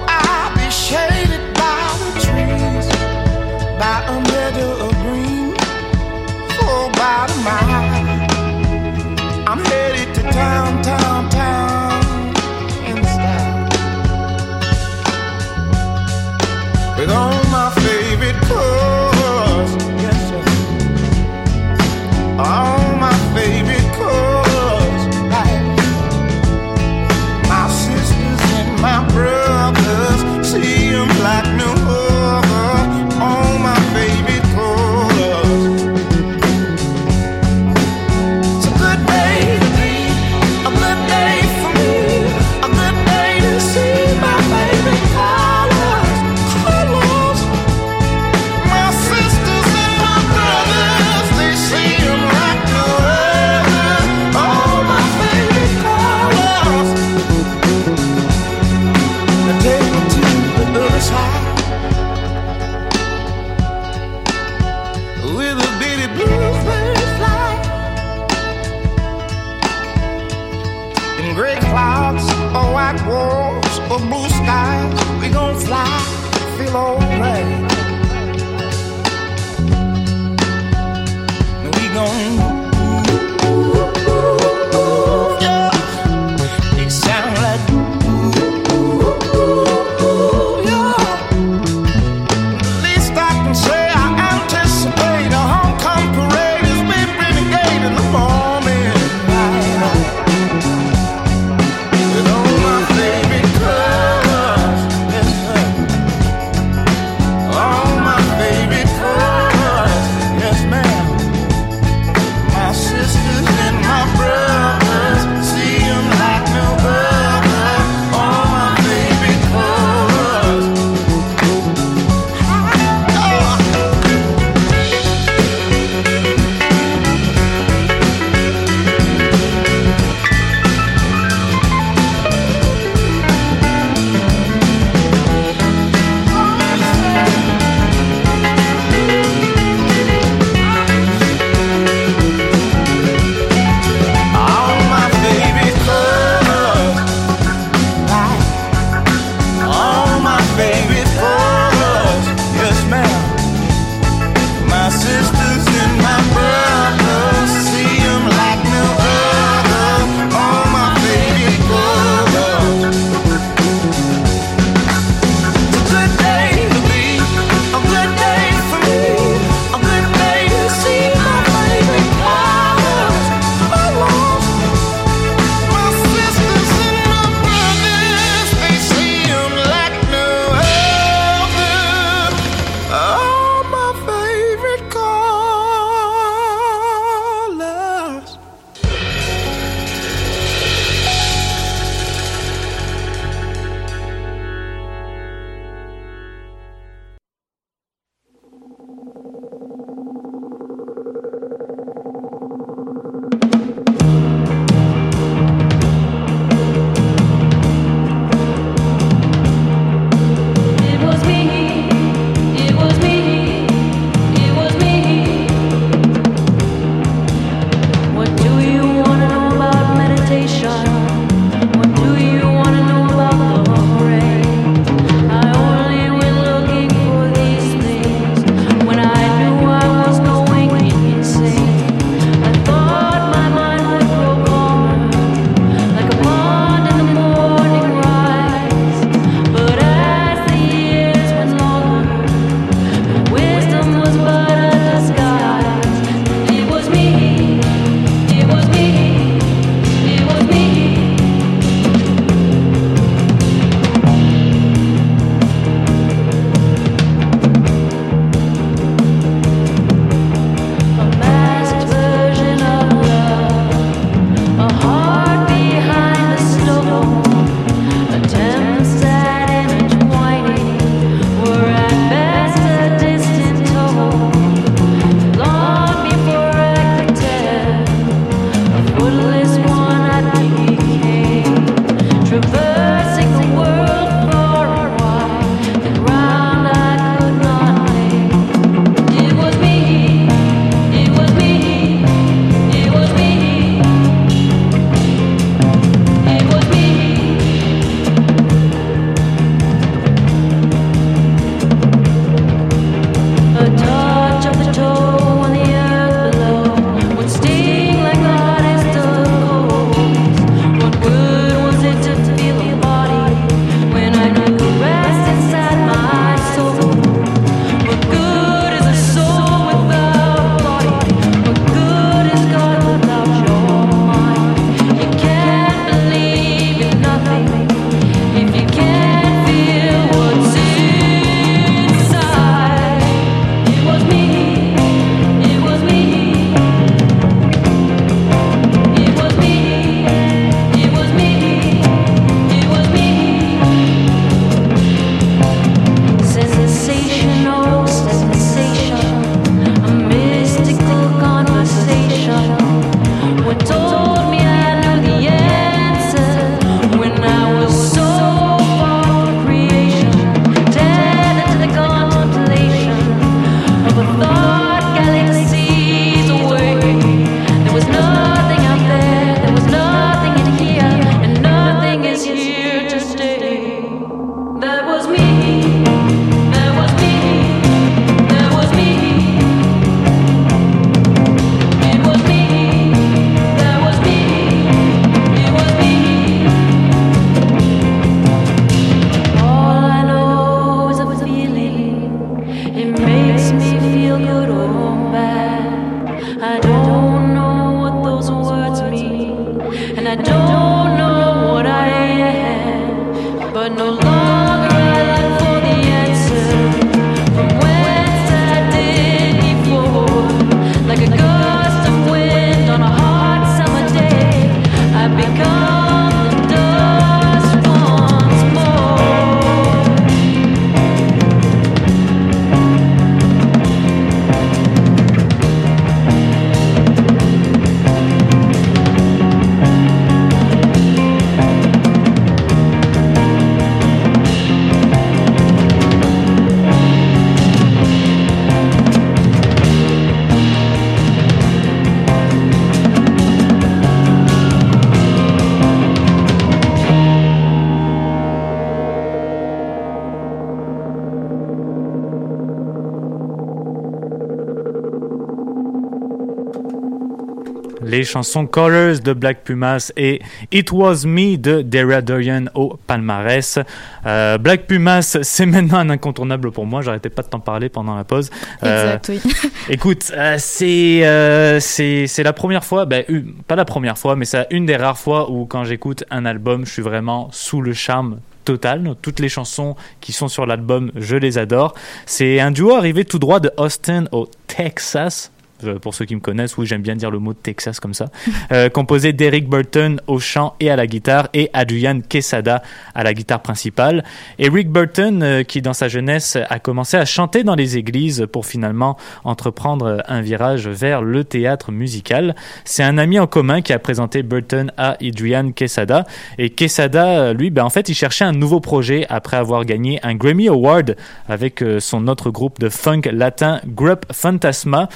les 458.01 458.05
chansons 458.05 458.47
Colors 458.47 458.99
de 458.99 459.13
Black 459.13 459.43
Pumas 459.43 459.91
et 459.95 460.21
It 460.51 460.71
Was 460.71 461.03
Me 461.05 461.37
de 461.37 461.61
Dara 461.61 462.01
Dorian 462.01 462.45
au 462.55 462.79
palmarès. 462.87 463.59
Euh, 464.07 464.39
Black 464.39 464.65
Pumas, 464.65 465.19
c'est 465.21 465.45
maintenant 465.45 465.77
un 465.77 465.89
incontournable 465.91 466.51
pour 466.51 466.65
moi. 466.65 466.81
J'arrêtais 466.81 467.11
pas 467.11 467.21
de 467.21 467.27
t'en 467.27 467.39
parler 467.39 467.69
pendant 467.69 467.95
la 467.95 468.03
pause. 468.03 468.31
Euh, 468.63 468.95
Exact, 468.97 469.11
oui. 469.25 469.51
Écoute, 469.69 470.11
euh, 470.17 470.37
c'est 470.39 471.05
euh, 471.05 471.59
c'est 471.59 472.07
c'est 472.07 472.23
la 472.23 472.33
première 472.33 472.63
fois, 472.65 472.85
ben, 472.85 473.03
une- 473.07 473.33
pas 473.47 473.55
la 473.55 473.65
première 473.65 473.99
fois, 473.99 474.15
mais 474.15 474.25
c'est 474.25 474.47
une 474.49 474.65
des 474.65 474.77
rares 474.77 474.97
fois 474.97 475.29
où 475.29 475.45
quand 475.45 475.63
j'écoute 475.63 476.03
un 476.09 476.25
album, 476.25 476.65
je 476.65 476.71
suis 476.71 476.81
vraiment 476.81 477.29
sous 477.31 477.61
le 477.61 477.73
charme 477.73 478.17
total. 478.45 478.95
Toutes 479.03 479.19
les 479.19 479.29
chansons 479.29 479.75
qui 479.99 480.11
sont 480.11 480.27
sur 480.27 480.47
l'album, 480.47 480.91
je 480.95 481.15
les 481.17 481.37
adore. 481.37 481.75
C'est 482.07 482.39
un 482.39 482.49
duo 482.49 482.71
arrivé 482.73 483.05
tout 483.05 483.19
droit 483.19 483.39
de 483.39 483.51
Austin 483.57 484.05
au 484.11 484.27
Texas. 484.47 485.31
Euh, 485.63 485.79
Pour 485.79 485.93
ceux 485.93 486.05
qui 486.05 486.15
me 486.15 486.21
connaissent, 486.21 486.57
oui, 486.57 486.65
j'aime 486.65 486.81
bien 486.81 486.95
dire 486.95 487.11
le 487.11 487.19
mot 487.19 487.33
Texas 487.33 487.79
comme 487.79 487.93
ça. 487.93 488.09
Euh, 488.51 488.69
composé 488.69 489.13
d'Eric 489.13 489.47
Burton 489.47 490.01
au 490.07 490.19
chant 490.19 490.55
et 490.59 490.69
à 490.69 490.75
la 490.75 490.87
guitare 490.87 491.29
et 491.33 491.49
Adrian 491.53 492.01
Quesada 492.01 492.61
à 492.95 493.03
la 493.03 493.13
guitare 493.13 493.41
principale. 493.41 494.03
Eric 494.39 494.69
Burton, 494.69 495.21
euh, 495.23 495.43
qui 495.43 495.61
dans 495.61 495.73
sa 495.73 495.87
jeunesse 495.87 496.37
a 496.49 496.59
commencé 496.59 496.97
à 496.97 497.05
chanter 497.05 497.43
dans 497.43 497.55
les 497.55 497.77
églises 497.77 498.27
pour 498.31 498.45
finalement 498.45 498.97
entreprendre 499.23 500.03
un 500.07 500.21
virage 500.21 500.67
vers 500.67 501.01
le 501.01 501.23
théâtre 501.23 501.71
musical. 501.71 502.35
C'est 502.65 502.83
un 502.83 502.97
ami 502.97 503.19
en 503.19 503.27
commun 503.27 503.61
qui 503.61 503.73
a 503.73 503.79
présenté 503.79 504.23
Burton 504.23 504.71
à 504.75 504.97
Adrian 505.01 505.51
Quesada. 505.51 506.05
Et 506.37 506.49
Quesada, 506.49 507.33
lui, 507.33 507.51
ben, 507.51 507.63
en 507.63 507.69
fait, 507.69 507.87
il 507.87 507.95
cherchait 507.95 508.25
un 508.25 508.33
nouveau 508.33 508.59
projet 508.59 509.05
après 509.09 509.37
avoir 509.37 509.65
gagné 509.65 509.99
un 510.03 510.15
Grammy 510.15 510.49
Award 510.49 510.97
avec 511.29 511.63
son 511.79 512.07
autre 512.07 512.31
groupe 512.31 512.59
de 512.59 512.69
funk 512.69 513.01
latin, 513.11 513.61
Grup 513.65 514.05
Fantasma. 514.11 514.89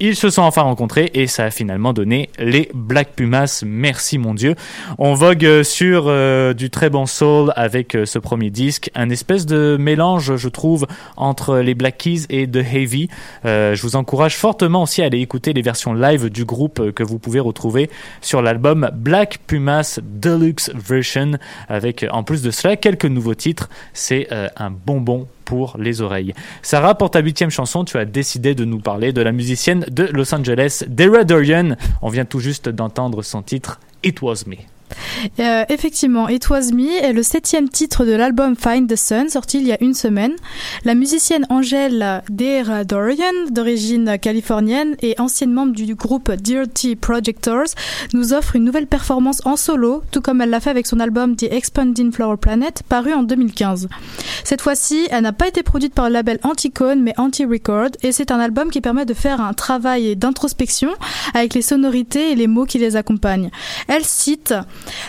Ils 0.00 0.14
se 0.14 0.30
sont 0.30 0.42
enfin 0.42 0.62
rencontrés 0.62 1.10
et 1.14 1.26
ça 1.26 1.46
a 1.46 1.50
finalement 1.50 1.92
donné 1.92 2.30
les 2.38 2.70
Black 2.72 3.14
Pumas. 3.16 3.64
Merci 3.66 4.18
mon 4.18 4.32
Dieu. 4.32 4.54
On 4.98 5.14
vogue 5.14 5.44
euh, 5.44 5.64
sur 5.64 6.04
euh, 6.06 6.54
du 6.54 6.70
très 6.70 6.88
bon 6.88 7.04
soul 7.04 7.52
avec 7.56 7.96
euh, 7.96 8.06
ce 8.06 8.20
premier 8.20 8.50
disque, 8.50 8.92
un 8.94 9.10
espèce 9.10 9.44
de 9.44 9.76
mélange, 9.76 10.36
je 10.36 10.48
trouve, 10.48 10.86
entre 11.16 11.58
les 11.58 11.74
Black 11.74 11.98
Keys 11.98 12.26
et 12.30 12.46
The 12.46 12.58
Heavy. 12.58 13.08
Je 13.44 13.82
vous 13.82 13.96
encourage 13.96 14.36
fortement 14.36 14.84
aussi 14.84 15.02
à 15.02 15.06
aller 15.06 15.18
écouter 15.18 15.52
les 15.52 15.62
versions 15.62 15.94
live 15.94 16.30
du 16.30 16.44
groupe 16.44 16.92
que 16.92 17.02
vous 17.02 17.18
pouvez 17.18 17.40
retrouver 17.40 17.90
sur 18.20 18.40
l'album 18.40 18.90
Black 18.94 19.40
Pumas 19.48 19.98
Deluxe 20.02 20.70
Version, 20.74 21.38
avec 21.68 22.06
en 22.10 22.22
plus 22.22 22.42
de 22.42 22.52
cela 22.52 22.76
quelques 22.76 23.04
nouveaux 23.06 23.34
titres. 23.34 23.68
C'est 23.94 24.28
un 24.56 24.70
bonbon 24.70 25.26
pour 25.48 25.78
les 25.78 26.02
oreilles. 26.02 26.34
Sarah, 26.60 26.94
pour 26.94 27.10
ta 27.10 27.20
huitième 27.20 27.48
chanson, 27.48 27.82
tu 27.86 27.96
as 27.96 28.04
décidé 28.04 28.54
de 28.54 28.66
nous 28.66 28.80
parler 28.80 29.14
de 29.14 29.22
la 29.22 29.32
musicienne 29.32 29.86
de 29.90 30.02
Los 30.12 30.34
Angeles, 30.34 30.84
Dara 30.86 31.24
Dorian. 31.24 31.74
On 32.02 32.10
vient 32.10 32.26
tout 32.26 32.38
juste 32.38 32.68
d'entendre 32.68 33.22
son 33.22 33.40
titre 33.40 33.80
It 34.04 34.20
Was 34.20 34.44
Me. 34.46 34.56
Euh, 35.40 35.64
effectivement, 35.68 36.28
It 36.28 36.48
Was 36.48 36.72
Me 36.72 37.02
est 37.02 37.12
le 37.12 37.22
septième 37.22 37.68
titre 37.68 38.04
de 38.04 38.12
l'album 38.12 38.56
Find 38.56 38.88
the 38.88 38.96
Sun, 38.96 39.28
sorti 39.28 39.58
il 39.58 39.66
y 39.66 39.72
a 39.72 39.82
une 39.82 39.94
semaine. 39.94 40.32
La 40.84 40.94
musicienne 40.94 41.46
Angèle 41.48 42.22
Dera 42.30 42.84
Dorian, 42.84 43.50
d'origine 43.50 44.18
californienne 44.20 44.96
et 45.02 45.14
ancienne 45.18 45.52
membre 45.52 45.72
du 45.72 45.94
groupe 45.94 46.30
Dirty 46.32 46.96
Projectors, 46.96 47.68
nous 48.14 48.32
offre 48.32 48.56
une 48.56 48.64
nouvelle 48.64 48.86
performance 48.86 49.44
en 49.44 49.56
solo, 49.56 50.02
tout 50.10 50.20
comme 50.20 50.40
elle 50.40 50.50
l'a 50.50 50.60
fait 50.60 50.70
avec 50.70 50.86
son 50.86 51.00
album 51.00 51.36
The 51.36 51.44
Expanding 51.44 52.12
Flower 52.12 52.36
Planet, 52.36 52.82
paru 52.88 53.12
en 53.12 53.22
2015. 53.22 53.88
Cette 54.44 54.62
fois-ci, 54.62 55.08
elle 55.10 55.22
n'a 55.22 55.32
pas 55.32 55.48
été 55.48 55.62
produite 55.62 55.94
par 55.94 56.06
le 56.06 56.14
label 56.14 56.38
Anticone, 56.42 57.02
mais 57.02 57.14
Anti-Record, 57.18 57.90
et 58.02 58.12
c'est 58.12 58.30
un 58.30 58.38
album 58.38 58.70
qui 58.70 58.80
permet 58.80 59.04
de 59.04 59.14
faire 59.14 59.40
un 59.40 59.52
travail 59.52 60.16
d'introspection 60.16 60.90
avec 61.34 61.54
les 61.54 61.62
sonorités 61.62 62.32
et 62.32 62.34
les 62.34 62.46
mots 62.46 62.64
qui 62.64 62.78
les 62.78 62.96
accompagnent. 62.96 63.50
Elle 63.88 64.04
cite 64.04 64.54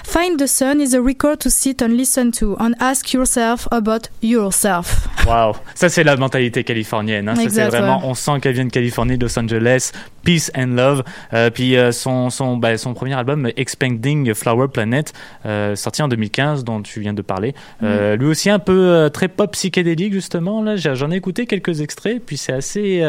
Find 0.04 0.40
the 0.40 0.48
sun 0.48 0.82
is 0.82 0.94
a 0.94 1.02
record 1.02 1.40
to 1.40 1.50
sit 1.50 1.82
and 1.82 1.90
listen 1.90 2.32
to 2.34 2.56
and 2.60 2.74
ask 2.80 3.14
yourself 3.14 3.68
about 3.72 4.10
yourself. 4.22 5.08
Waouh, 5.28 5.56
ça 5.76 5.90
c'est 5.90 6.04
la 6.04 6.16
mentalité 6.18 6.64
californienne. 6.64 7.30
Hein. 7.30 7.36
Ça, 7.36 7.50
c'est 7.50 7.66
vraiment, 7.66 8.00
ouais. 8.00 8.06
on 8.08 8.14
sent 8.14 8.40
qu'elle 8.42 8.54
vient 8.54 8.66
de 8.66 8.72
Californie, 8.72 9.18
de 9.18 9.26
Los 9.26 9.38
Angeles, 9.38 9.92
peace 10.24 10.52
and 10.56 10.68
love. 10.76 11.04
Euh, 11.34 11.50
puis 11.50 11.78
euh, 11.78 11.92
son 11.92 12.30
son 12.30 12.58
bah, 12.58 12.78
son 12.78 12.94
premier 12.94 13.14
album 13.14 13.50
Expanding 13.56 14.34
Flower 14.34 14.68
Planet, 14.68 15.14
euh, 15.46 15.76
sorti 15.76 16.02
en 16.02 16.08
2015, 16.08 16.64
dont 16.64 16.82
tu 16.82 17.00
viens 17.00 17.14
de 17.14 17.22
parler. 17.22 17.54
Euh, 17.84 18.16
Lui 18.16 18.28
aussi 18.28 18.50
un 18.50 18.60
peu 18.60 19.10
très 19.14 19.28
pop 19.28 19.52
psychédélique 19.52 20.14
justement. 20.14 20.62
Là, 20.62 20.76
j'en 20.76 21.12
ai 21.12 21.16
écouté 21.16 21.46
quelques 21.46 21.82
extraits, 21.82 22.22
puis 22.26 22.38
c'est 22.38 22.54
assez, 22.54 23.04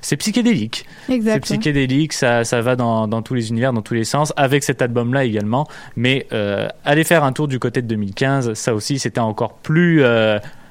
c'est 0.00 0.16
psychédélique. 0.16 0.86
C'est 1.06 1.14
Exact. 1.14 1.42
psychédélique, 1.44 2.12
ça, 2.12 2.44
ça 2.44 2.60
va 2.60 2.76
dans, 2.76 3.08
dans 3.08 3.22
tous 3.22 3.34
les 3.34 3.50
univers, 3.50 3.72
dans 3.72 3.82
tous 3.82 3.94
les 3.94 4.04
sens, 4.04 4.32
avec 4.36 4.64
cet 4.64 4.82
album-là 4.82 5.24
également. 5.24 5.66
Mais 5.96 6.26
aller 6.84 7.04
faire 7.04 7.24
un 7.24 7.32
tour 7.32 7.48
du 7.48 7.58
côté 7.58 7.82
de 7.82 7.86
2015, 7.86 8.54
ça 8.54 8.74
aussi, 8.74 8.98
c'était 8.98 9.20
encore 9.20 9.54
plus 9.54 10.02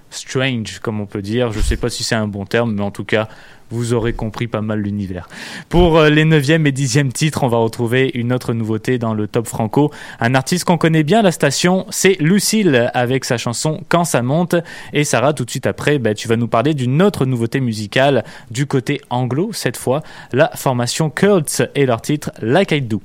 strange, 0.10 0.80
comme 0.80 1.00
on 1.02 1.06
peut 1.06 1.22
dire. 1.22 1.52
Je 1.52 1.60
sais 1.60 1.78
pas 1.78 1.90
si 1.90 2.04
c'est 2.04 2.16
un 2.16 2.28
bon 2.28 2.46
terme, 2.46 2.74
mais 2.74 2.82
en 2.84 2.92
tout 2.92 3.04
cas, 3.04 3.28
vous 3.72 3.94
aurez 3.94 4.14
compris 4.14 4.48
pas 4.48 4.62
mal 4.62 4.80
l'univers. 4.80 5.28
Pour 5.70 5.98
euh, 5.98 6.10
les 6.10 6.26
9e 6.26 6.68
et 6.68 6.72
10e 6.72 7.12
titres, 7.12 7.44
on 7.44 7.48
va 7.48 7.58
retrouver 7.58 8.12
une 8.14 8.34
autre 8.34 8.54
nouveauté 8.54 8.98
dans 8.98 9.14
le 9.14 9.28
top 9.28 9.48
franco. 9.48 9.92
Un 10.20 10.36
artiste 10.36 10.66
qu'on 10.66 10.78
connaît 10.78 11.04
bien 11.04 11.20
à 11.20 11.24
la 11.24 11.32
station, 11.32 11.86
c'est 11.90 12.18
Lucille 12.20 12.92
avec 12.94 13.26
sa 13.26 13.38
chanson 13.38 13.82
Quand 13.90 14.06
ça 14.06 14.22
monte. 14.22 14.56
Et 14.94 15.04
Sarah, 15.04 15.34
tout 15.34 15.46
de 15.46 15.50
suite 15.50 15.68
après, 15.68 16.00
bah, 16.00 16.14
tu 16.14 16.28
vas 16.28 16.36
nous 16.36 16.48
parler 16.48 16.74
d'une 16.74 17.02
autre 17.02 17.26
nouveauté 17.26 17.60
musicale 17.60 18.24
du 18.52 18.66
côté 18.66 19.02
anglo 19.10 19.52
cette 19.54 19.78
fois, 19.78 20.04
la 20.32 20.52
formation 20.56 21.10
Cults 21.10 21.64
et 21.76 21.86
leur 21.86 22.02
titre 22.02 22.32
Like 22.42 22.72
I 22.72 22.82
Do. 22.82 23.02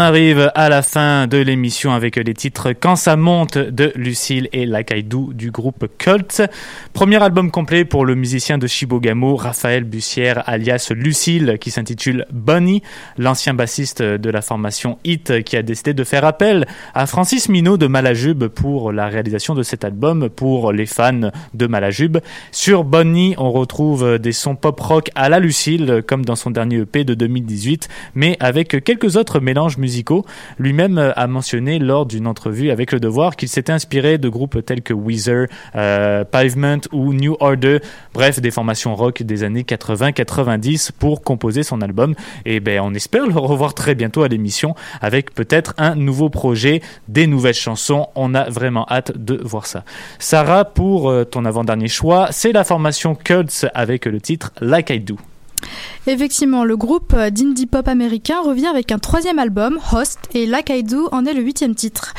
Arrive 0.00 0.50
à 0.54 0.68
la 0.68 0.82
fin 0.82 1.26
de 1.26 1.36
l'émission 1.36 1.92
avec 1.92 2.16
les 2.16 2.34
titres 2.34 2.72
Quand 2.72 2.96
ça 2.96 3.16
monte 3.16 3.58
de 3.58 3.92
Lucille 3.94 4.48
et 4.52 4.64
Lakaidou 4.64 5.32
du 5.34 5.50
groupe 5.50 5.86
Cult. 5.98 6.42
Premier 6.92 7.22
album 7.22 7.50
complet 7.50 7.84
pour 7.84 8.06
le 8.06 8.14
musicien 8.14 8.56
de 8.56 8.66
Shibogamo, 8.66 9.36
Raphaël 9.36 9.84
Bussière, 9.84 10.42
alias 10.48 10.90
Lucille, 10.94 11.58
qui 11.60 11.70
s'intitule 11.70 12.26
Bunny, 12.32 12.82
l'ancien 13.18 13.52
bassiste 13.52 14.02
de 14.02 14.30
la 14.30 14.40
formation 14.42 14.98
Hit 15.04 15.44
qui 15.44 15.56
a 15.56 15.62
décidé 15.62 15.92
de 15.92 16.04
faire 16.04 16.24
appel 16.24 16.66
à 16.94 17.06
Francis 17.06 17.48
Minot 17.48 17.76
de 17.76 17.86
Malajube 17.86 18.46
pour 18.46 18.92
la 18.92 19.06
réalisation 19.06 19.54
de 19.54 19.62
cet 19.62 19.84
album 19.84 20.30
pour 20.30 20.72
les 20.72 20.86
fans 20.86 21.30
de 21.52 21.66
Malajube. 21.66 22.18
Sur 22.52 22.84
Bunny, 22.84 23.34
on 23.36 23.52
retrouve 23.52 24.18
des 24.18 24.32
sons 24.32 24.56
pop 24.56 24.80
rock 24.80 25.10
à 25.14 25.28
la 25.28 25.40
Lucille, 25.40 26.02
comme 26.06 26.24
dans 26.24 26.36
son 26.36 26.50
dernier 26.50 26.78
EP 26.78 27.04
de 27.04 27.14
2018, 27.14 27.88
mais 28.14 28.36
avec 28.40 28.82
quelques 28.82 29.16
autres 29.16 29.40
mélanges 29.40 29.76
musicaux. 29.76 29.89
Lui-même 30.58 31.12
a 31.14 31.26
mentionné 31.26 31.78
lors 31.78 32.06
d'une 32.06 32.26
entrevue 32.26 32.70
avec 32.70 32.92
Le 32.92 33.00
Devoir 33.00 33.36
qu'il 33.36 33.48
s'était 33.48 33.72
inspiré 33.72 34.18
de 34.18 34.28
groupes 34.28 34.64
tels 34.64 34.82
que 34.82 34.94
Weezer, 34.94 35.46
euh, 35.74 36.24
Pavement 36.24 36.80
ou 36.92 37.12
New 37.12 37.36
Order, 37.40 37.78
bref, 38.14 38.40
des 38.40 38.50
formations 38.50 38.94
rock 38.94 39.22
des 39.22 39.42
années 39.42 39.62
80-90 39.62 40.90
pour 40.98 41.22
composer 41.22 41.62
son 41.62 41.80
album. 41.80 42.14
Et 42.44 42.60
ben, 42.60 42.80
on 42.82 42.94
espère 42.94 43.26
le 43.26 43.34
revoir 43.34 43.74
très 43.74 43.94
bientôt 43.94 44.22
à 44.22 44.28
l'émission 44.28 44.74
avec 45.00 45.34
peut-être 45.34 45.74
un 45.78 45.94
nouveau 45.94 46.30
projet, 46.30 46.82
des 47.08 47.26
nouvelles 47.26 47.54
chansons. 47.54 48.08
On 48.14 48.34
a 48.34 48.48
vraiment 48.48 48.86
hâte 48.88 49.12
de 49.16 49.40
voir 49.42 49.66
ça. 49.66 49.84
Sarah, 50.18 50.64
pour 50.64 51.10
euh, 51.10 51.24
ton 51.24 51.44
avant-dernier 51.44 51.88
choix, 51.88 52.28
c'est 52.30 52.52
la 52.52 52.64
formation 52.64 53.14
Cults 53.14 53.66
avec 53.74 54.06
le 54.06 54.20
titre 54.20 54.52
Like 54.60 54.90
I 54.90 55.00
Do. 55.00 55.16
Effectivement, 56.06 56.64
le 56.64 56.76
groupe 56.76 57.14
d'indie 57.14 57.66
pop 57.66 57.86
américain 57.88 58.40
revient 58.40 58.66
avec 58.66 58.90
un 58.92 58.98
troisième 58.98 59.38
album, 59.38 59.78
Host, 59.92 60.18
et 60.34 60.46
Like 60.46 60.70
I 60.70 60.82
Do 60.82 61.08
en 61.12 61.26
est 61.26 61.34
le 61.34 61.42
huitième 61.42 61.74
titre. 61.74 62.14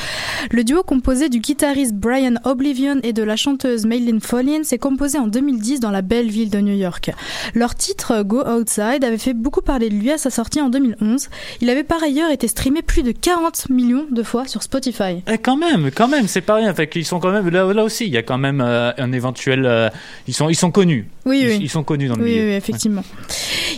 Le 0.52 0.64
duo 0.64 0.84
composé 0.84 1.30
du 1.30 1.40
guitariste 1.40 1.94
Brian 1.94 2.36
Oblivion 2.46 2.98
et 3.04 3.14
de 3.14 3.24
la 3.24 3.36
chanteuse 3.36 3.86
Maylin 3.86 4.20
Follin 4.22 4.64
s'est 4.64 4.78
composé 4.78 5.18
en 5.18 5.28
2010 5.28 5.80
dans 5.80 5.92
la 5.92 6.02
belle 6.02 6.30
ville 6.30 6.50
de 6.50 6.60
New 6.60 6.76
York. 6.76 7.12
Leur 7.56 7.76
titre, 7.76 8.24
Go 8.24 8.44
Outside, 8.48 9.04
avait 9.04 9.18
fait 9.18 9.34
beaucoup 9.34 9.62
parler 9.62 9.90
de 9.90 9.96
lui 9.96 10.12
à 10.12 10.18
sa 10.18 10.30
sortie 10.30 10.62
en 10.62 10.70
2011. 10.70 11.30
Il 11.62 11.70
avait 11.70 11.84
par 11.84 12.02
ailleurs 12.04 12.32
été 12.32 12.48
streamé 12.48 12.82
plus 12.82 13.04
de 13.04 13.12
40 13.12 13.70
millions 13.70 14.06
de 14.10 14.24
fois 14.24 14.48
sur 14.48 14.64
Spotify. 14.64 15.22
Eh, 15.28 15.38
quand 15.38 15.58
même, 15.58 15.90
quand 15.94 16.08
même, 16.08 16.28
c'est 16.28 16.42
pas 16.42 16.56
rien. 16.56 16.74
Fait 16.74 16.88
qu'ils 16.88 17.06
sont 17.06 17.20
quand 17.20 17.32
même 17.32 17.50
là, 17.50 17.72
là 17.74 17.84
aussi. 17.84 18.06
Il 18.06 18.12
y 18.14 18.18
a 18.18 18.24
quand 18.24 18.38
même 18.38 18.62
euh, 18.62 18.92
un 18.98 19.12
éventuel. 19.12 19.66
euh, 19.66 19.90
ils 20.28 20.34
sont, 20.34 20.50
ils 20.50 20.56
sont 20.56 20.72
connus. 20.72 21.08
Oui, 21.26 21.42
ils, 21.44 21.48
oui. 21.50 21.60
ils 21.62 21.70
sont 21.70 21.84
connus 21.84 22.08
dans 22.08 22.16
le 22.16 22.24
Oui, 22.24 22.32
milieu. 22.32 22.44
oui, 22.48 22.54
effectivement. 22.54 23.04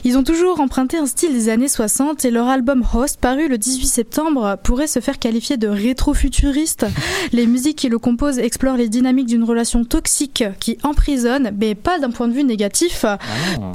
Ils 0.04 0.18
ont 0.18 0.24
toujours 0.24 0.60
emprunté 0.60 0.98
un 0.98 1.06
style 1.06 1.34
des 1.34 1.50
années 1.50 1.68
60 1.68 2.26
et 2.26 2.32
leur 2.32 2.48
album 2.48 2.84
Host, 2.94 3.20
paru 3.20 3.48
le 3.48 3.58
18 3.58 3.86
septembre, 3.86 4.58
pourrait 4.64 4.88
se 4.88 5.00
faire 5.00 5.20
qualifier 5.20 5.58
de 5.58 5.68
rétro-futuriste. 5.68 6.86
les 7.32 7.48
musiques 7.48 7.78
qui 7.78 7.90
le 7.90 8.00
composent 8.00 8.40
explorent 8.40 8.78
les 8.78 8.90
dynamiques 8.90 9.28
d'une 9.28 9.44
relation 9.44 9.84
toxique 9.86 10.44
qui 10.60 10.78
emprisonne, 10.84 11.52
mais 11.60 11.76
pas 11.76 12.00
d'un 12.00 12.12
point 12.12 12.28
de 12.28 12.34
vue 12.34 12.44
négatif, 12.44 13.06
Ah 13.06 13.18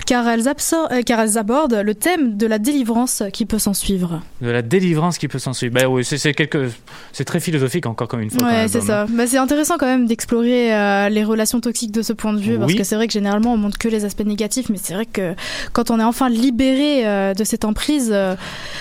car 0.07 0.29
elles, 0.29 0.49
euh, 0.49 1.03
car 1.03 1.20
elles 1.20 1.39
abordent 1.39 1.83
le 1.85 1.95
thème 1.95 2.37
de 2.37 2.47
la 2.47 2.59
délivrance 2.59 3.22
qui 3.33 3.47
peut 3.47 3.59
s'en 3.59 3.74
suivre. 3.74 4.22
De 4.41 4.51
la 4.51 4.62
délivrance 4.62 5.18
qui 5.18 5.29
peut 5.29 5.39
s'en 5.39 5.53
suivre. 5.53 5.76
Oui, 5.89 6.05
c'est 6.05 6.35
quelque, 6.35 6.70
très 7.26 7.41
philosophique 7.41 7.87
encore 7.87 8.09
comme 8.09 8.20
une 8.20 8.31
fois. 8.31 8.47
Ouais, 8.47 8.68
c'est 8.68 8.81
ça. 8.81 9.07
Bah, 9.09 9.26
c'est 9.26 9.39
intéressant 9.39 9.76
quand 9.79 9.87
même 9.87 10.07
d'explorer 10.07 10.74
euh, 10.74 11.09
les 11.09 11.24
relations 11.24 11.61
toxiques 11.61 11.93
de 11.93 12.03
ce 12.03 12.12
point 12.12 12.33
de 12.33 12.41
vue, 12.41 12.59
parce 12.59 12.74
que 12.74 12.85
c'est 12.85 12.97
vrai 12.97 13.07
que 13.07 13.12
généralement 13.12 13.53
on 13.55 13.57
montre 13.57 13.79
que 13.79 13.89
les 13.89 14.05
aspects 14.05 14.24
négatifs, 14.24 14.68
mais 14.68 14.79
c'est 14.83 14.95
vrai 14.95 15.07
que 15.07 15.35
quand 15.72 15.90
on 15.90 16.00
est 16.00 16.04
enfin 16.04 16.28
libéré 16.28 17.06
euh, 17.06 17.34
de 17.34 17.44
cette 17.44 17.64
emprise, 17.64 18.10
euh, 18.12 18.34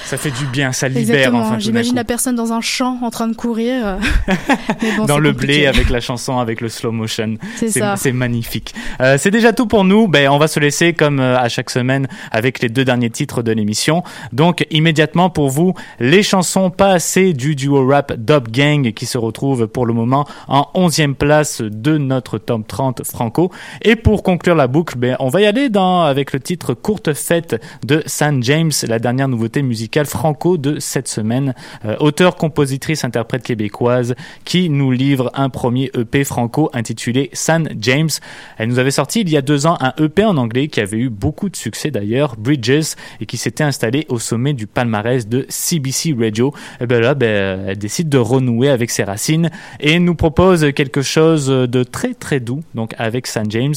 Ça 0.06 0.18
fait 0.18 0.32
du 0.32 0.46
bien, 0.46 0.72
ça 0.72 0.88
libère 0.88 1.16
exactement. 1.16 1.40
enfin. 1.42 1.60
J'imagine 1.60 1.96
la 1.96 2.04
personne 2.04 2.36
dans 2.36 2.54
un 2.54 2.62
champ 2.62 3.00
en 3.02 3.10
train 3.10 3.28
de 3.28 3.36
courir. 3.36 3.86
euh, 3.86 3.98
mais 4.82 4.96
bon, 4.98 5.06
dans 5.06 5.20
le 5.20 5.32
compliqué. 5.32 5.54
blé 5.60 5.66
avec 5.68 5.90
la 5.90 6.00
chanson, 6.00 6.40
avec 6.40 6.62
le 6.62 6.70
slow 6.70 6.92
motion. 6.92 7.36
C'est 7.56 8.12
magnifique. 8.12 8.74
Euh, 9.02 9.18
c'est 9.18 9.32
déjà 9.32 9.54
tout 9.54 9.68
pour 9.68 9.84
nous. 9.84 10.08
Ben, 10.08 10.30
on 10.30 10.38
va 10.38 10.48
se 10.48 10.60
laisser 10.60 10.94
comme 10.94 11.20
à 11.20 11.48
chaque 11.50 11.70
semaine 11.70 12.08
avec 12.32 12.62
les 12.62 12.70
deux 12.70 12.86
derniers 12.86 13.10
titres 13.10 13.42
de 13.42 13.52
l'émission. 13.52 14.04
Donc 14.34 14.66
immédiatement 14.72 15.30
pour 15.30 15.50
vous, 15.50 15.74
les 16.00 16.24
chansons 16.24 16.70
pas 16.70 16.92
assez 16.92 17.34
du 17.34 17.56
duo 17.56 17.88
rap 17.88 18.14
Dub 18.14 18.50
Gang 18.50 18.94
qui 18.94 19.06
se 19.06 19.18
retrouve 19.18 19.68
pour 19.68 19.86
le 19.86 19.94
moment 19.94 20.26
en 20.48 20.68
11e 20.76 21.14
place 21.14 21.62
de 21.62 21.98
notre 21.98 22.38
top 22.38 22.68
30 22.68 23.04
franco. 23.04 23.52
Et 23.82 23.96
pour 23.96 24.24
conclure 24.24 24.56
la 24.56 24.68
boucle, 24.68 24.98
ben, 24.98 25.16
on 25.20 25.30
va 25.30 25.42
y 25.42 25.46
aller 25.46 25.70
dans, 25.70 26.02
avec 26.02 26.34
le 26.34 26.40
titre 26.40 26.74
Courte 26.82 27.14
Fête 27.14 27.62
de 27.86 28.04
San 28.06 28.42
James, 28.44 28.72
la 28.88 29.00
dernière 29.00 29.28
nouveauté 29.28 29.62
musicale 29.62 30.06
franco 30.06 30.58
de 30.58 30.80
cette 30.80 31.08
semaine. 31.08 31.54
Euh, 31.86 31.96
auteur, 32.00 32.36
compositrice, 32.36 33.04
interprète 33.04 33.44
québécoise 33.44 34.16
qui 34.46 34.70
nous 34.70 34.92
livre 34.92 35.32
un 35.34 35.50
premier 35.50 35.92
EP 35.98 36.24
franco 36.24 36.70
intitulé 36.74 37.30
San 37.34 37.70
James. 37.80 38.10
Elle 38.58 38.70
nous 38.70 38.80
avait 38.80 38.92
sorti 38.92 39.22
il 39.22 39.30
y 39.30 39.38
a 39.38 39.42
deux 39.42 39.66
ans 39.66 39.78
un 39.80 39.94
EP 39.98 40.24
en 40.24 40.38
anglais 40.38 40.68
qui 40.68 40.80
avait 40.80 40.98
eu 40.98 41.10
beaucoup 41.10 41.50
de 41.50 41.56
succès 41.56 41.92
d'ailleurs, 41.92 42.36
Bridges, 42.38 42.96
et 43.20 43.26
qui 43.26 43.38
s'était 43.38 43.64
installé 43.64 44.06
au 44.10 44.20
sommet 44.20 44.54
du 44.54 44.68
palmarès 44.68 45.28
de 45.28 45.46
CBC 45.50 46.16
Radio. 46.20 46.54
Et 46.82 46.86
ben 46.86 47.02
là, 47.02 47.14
ben, 47.14 47.66
elle 47.68 47.78
décide 47.78 48.10
de 48.10 48.18
renouer 48.18 48.70
avec 48.70 48.92
ses 48.92 49.04
racines 49.04 49.50
et 49.80 50.00
nous 50.00 50.16
propose 50.16 50.72
quelque 50.74 51.02
chose 51.02 51.48
de 51.48 51.84
très 51.84 52.14
très 52.14 52.40
doux, 52.40 52.62
donc 52.76 52.94
avec 52.98 53.28
San 53.28 53.50
James. 53.50 53.76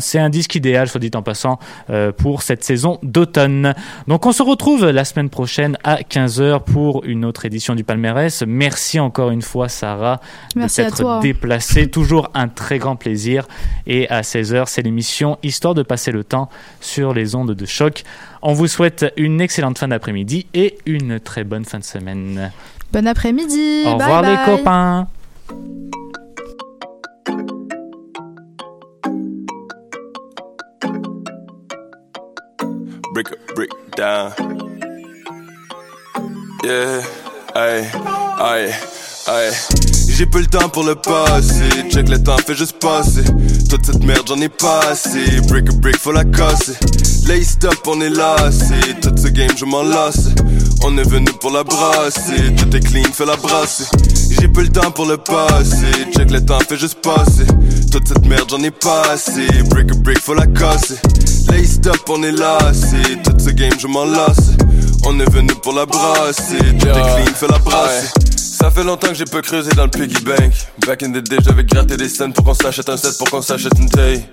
C'est 0.00 0.18
un 0.18 0.30
disque 0.30 0.54
idéal, 0.54 0.88
soit 0.88 1.00
dit 1.00 1.10
en 1.14 1.22
passant, 1.22 1.58
euh, 1.90 2.11
pour 2.12 2.42
cette 2.42 2.64
saison 2.64 2.98
d'automne. 3.02 3.74
Donc 4.08 4.26
on 4.26 4.32
se 4.32 4.42
retrouve 4.42 4.88
la 4.88 5.04
semaine 5.04 5.30
prochaine 5.30 5.76
à 5.84 5.96
15h 5.96 6.62
pour 6.64 7.04
une 7.04 7.24
autre 7.24 7.44
édition 7.44 7.74
du 7.74 7.84
palmarès. 7.84 8.42
Merci 8.46 9.00
encore 9.00 9.30
une 9.30 9.42
fois 9.42 9.68
Sarah 9.68 10.20
Merci 10.54 10.84
de 10.84 10.90
toi. 10.90 11.20
déplacée. 11.20 11.88
Toujours 11.88 12.30
un 12.34 12.48
très 12.48 12.78
grand 12.78 12.96
plaisir. 12.96 13.46
Et 13.86 14.08
à 14.08 14.22
16h, 14.22 14.64
c'est 14.66 14.82
l'émission 14.82 15.38
Histoire 15.42 15.74
de 15.74 15.82
passer 15.82 16.12
le 16.12 16.24
temps 16.24 16.48
sur 16.80 17.14
les 17.14 17.34
ondes 17.34 17.52
de 17.52 17.66
choc. 17.66 18.04
On 18.42 18.52
vous 18.52 18.66
souhaite 18.66 19.12
une 19.16 19.40
excellente 19.40 19.78
fin 19.78 19.88
d'après-midi 19.88 20.46
et 20.54 20.78
une 20.86 21.20
très 21.20 21.44
bonne 21.44 21.64
fin 21.64 21.78
de 21.78 21.84
semaine. 21.84 22.50
Bon 22.92 23.06
après-midi. 23.06 23.84
Au 23.86 23.96
Bye 23.96 24.06
revoir 24.06 24.22
les 24.22 24.56
copains. 24.56 25.08
Break 33.12 33.30
a 33.30 33.54
brick 33.54 33.70
down. 33.94 34.32
Yeah, 36.64 37.02
aïe, 37.54 37.84
aïe, 38.40 38.72
aïe. 39.26 39.52
J'ai 40.08 40.26
peu 40.26 40.40
le 40.40 40.46
temps 40.46 40.68
pour 40.68 40.84
le 40.84 40.94
passé. 40.94 41.64
Check 41.90 42.08
le 42.08 42.22
temps 42.22 42.38
fait 42.38 42.54
juste 42.54 42.78
passer. 42.78 43.24
Toute 43.68 43.84
cette 43.84 44.02
merde 44.04 44.26
j'en 44.28 44.40
ai 44.40 44.48
pas 44.48 44.80
assez. 44.90 45.40
Break 45.48 45.68
a 45.68 45.72
brick 45.72 45.96
faut 45.96 46.12
la 46.12 46.24
casser. 46.24 46.74
Lay 47.26 47.42
stop 47.42 47.86
on 47.86 48.00
est 48.00 48.10
lassé. 48.10 48.74
Toute 49.02 49.18
ce 49.18 49.28
game 49.28 49.56
je 49.56 49.64
m'en 49.64 49.82
lasse. 49.82 50.28
On 50.84 50.96
est 50.96 51.08
venu 51.08 51.30
pour 51.40 51.50
la 51.50 51.64
brasser. 51.64 52.54
Tout 52.56 52.76
est 52.76 52.80
clean 52.80 53.12
fais 53.12 53.26
la 53.26 53.36
brasser. 53.36 53.84
J'ai 54.40 54.48
peu 54.48 54.62
le 54.62 54.70
temps 54.70 54.90
pour 54.90 55.06
le 55.06 55.18
passé. 55.18 55.86
Check 56.16 56.30
le 56.30 56.44
temps 56.44 56.60
fait 56.60 56.76
juste 56.76 57.00
passer. 57.02 57.46
Toute 57.90 58.08
cette 58.08 58.26
merde 58.26 58.48
j'en 58.48 58.62
ai 58.62 58.70
pas 58.70 59.02
assez. 59.10 59.46
Break 59.68 59.92
a 59.92 59.94
brick 59.96 60.20
faut 60.20 60.34
la 60.34 60.46
casser. 60.46 60.96
Lay 61.52 61.64
stop 61.64 62.08
on 62.08 62.22
est 62.22 62.32
lassé. 62.32 63.02
Tout 63.24 63.38
ce 63.38 63.50
game 63.50 63.78
je 63.78 63.86
m'en 63.86 64.04
lasse. 64.04 64.52
On 65.04 65.18
est 65.20 65.30
venu 65.30 65.52
pour 65.62 65.74
la 65.74 65.86
brasser. 65.86 66.58
Tout 66.58 66.88
est 66.88 66.92
clean 66.92 67.34
fais 67.34 67.48
la 67.48 67.58
brasser. 67.58 68.08
Ça 68.36 68.70
fait 68.70 68.84
longtemps 68.84 69.08
que 69.08 69.14
j'ai 69.14 69.24
pas 69.24 69.42
creusé 69.42 69.70
dans 69.72 69.84
le 69.84 69.90
piggy 69.90 70.22
bank. 70.24 70.52
Back 70.86 71.02
in 71.02 71.10
the 71.10 71.22
day, 71.22 71.36
j'avais 71.44 71.64
gratté 71.64 71.96
des 71.96 72.08
scènes 72.08 72.32
pour 72.32 72.44
qu'on 72.44 72.54
s'achète 72.54 72.88
un 72.88 72.96
set, 72.96 73.18
pour 73.18 73.28
qu'on 73.28 73.42
s'achète 73.42 73.78
une 73.78 73.90
taille. 73.90 74.24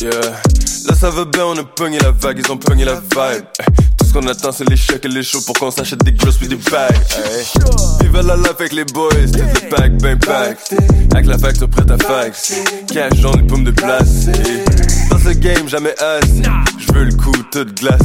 Yeah. 0.00 0.10
Là 0.86 0.94
ça 0.94 1.10
va 1.10 1.24
bien, 1.24 1.44
on 1.44 1.56
a 1.58 1.64
pogné 1.64 1.98
la 1.98 2.10
vague, 2.10 2.40
ils 2.44 2.52
ont 2.52 2.56
pogné 2.56 2.84
la 2.84 2.94
vibe. 2.94 3.44
Tout 4.10 4.18
ce 4.18 4.22
qu'on 4.24 4.28
attend, 4.28 4.50
c'est 4.50 4.68
les 4.68 4.76
chèques 4.76 5.04
et 5.04 5.08
les 5.08 5.22
shows 5.22 5.42
pour 5.42 5.54
qu'on 5.56 5.70
s'achète 5.70 6.02
des 6.02 6.10
grosses 6.10 6.36
puis 6.36 6.48
des 6.48 6.56
bags. 6.56 6.92
Vive 8.00 8.26
la 8.26 8.34
life 8.34 8.54
avec 8.58 8.72
les 8.72 8.84
boys, 8.84 9.08
tout 9.10 9.38
le 9.38 9.68
pack, 9.68 9.96
ben 9.98 10.18
pack. 10.18 10.58
Avec 11.14 11.26
la 11.26 11.38
facture 11.38 11.68
prête 11.68 11.88
à 11.92 11.96
fax. 11.96 12.54
Cash 12.92 13.14
jaune, 13.20 13.36
les 13.36 13.46
paumes 13.46 13.62
de 13.62 13.70
place. 13.70 14.26
Dans 15.10 15.18
ce 15.18 15.28
game, 15.34 15.68
jamais 15.68 15.94
assez. 16.00 16.42
Je 16.76 16.92
veux 16.92 17.04
le 17.04 17.14
coup, 17.14 17.32
toute 17.52 17.78
glace. 17.78 18.00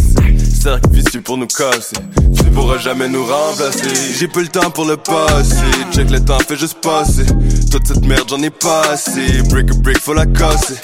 Cercle 0.62 0.90
vicieux 0.92 1.22
pour 1.22 1.38
nous 1.38 1.48
casser. 1.48 1.96
Tu 2.36 2.44
pourras 2.52 2.78
jamais 2.78 3.08
nous 3.08 3.26
remplacer. 3.26 3.90
J'ai 4.20 4.28
peu 4.28 4.42
le 4.42 4.48
temps 4.48 4.70
pour 4.70 4.86
le 4.86 4.98
passer. 4.98 5.56
Check 5.92 6.12
le 6.12 6.20
temps, 6.20 6.38
fait 6.48 6.56
juste 6.56 6.82
passer. 6.82 7.26
Toute 7.72 7.88
cette 7.88 8.06
merde, 8.06 8.30
j'en 8.30 8.44
ai 8.44 8.52
pas 8.52 8.92
assez. 8.92 9.42
Break 9.50 9.72
a 9.72 9.74
break, 9.76 9.98
faut 9.98 10.14
la 10.14 10.28
casser. 10.28 10.76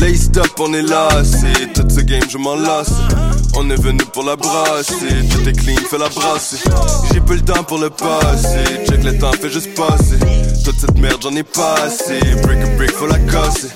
Lay 0.00 0.16
stop, 0.16 0.50
on 0.58 0.74
est 0.74 0.82
lassé. 0.82 1.46
Toute 1.74 1.92
ce 1.92 2.00
game, 2.00 2.24
je 2.28 2.36
m'en 2.36 2.56
lasse. 2.56 2.92
On 3.58 3.70
est 3.70 3.80
venu 3.80 4.04
pour 4.12 4.22
la 4.22 4.36
brasser. 4.36 4.94
Tout 5.30 5.48
est 5.48 5.52
clean, 5.52 5.76
fais 5.90 5.96
la 5.96 6.10
brasser. 6.10 6.58
J'ai 7.12 7.20
peu 7.20 7.34
le 7.34 7.40
temps 7.40 7.64
pour 7.64 7.78
le 7.78 7.88
passer. 7.88 8.84
Check 8.86 9.02
le 9.02 9.18
temps, 9.18 9.32
fait 9.32 9.48
juste 9.48 9.74
passer. 9.74 10.18
Toute 10.62 10.78
cette 10.78 10.98
merde, 10.98 11.20
j'en 11.22 11.34
ai 11.34 11.42
pas 11.42 11.74
assez. 11.84 12.20
Break 12.42 12.60
a 12.60 12.76
break, 12.76 12.90
faut 12.92 13.06
la 13.06 13.18
casser. 13.18 13.68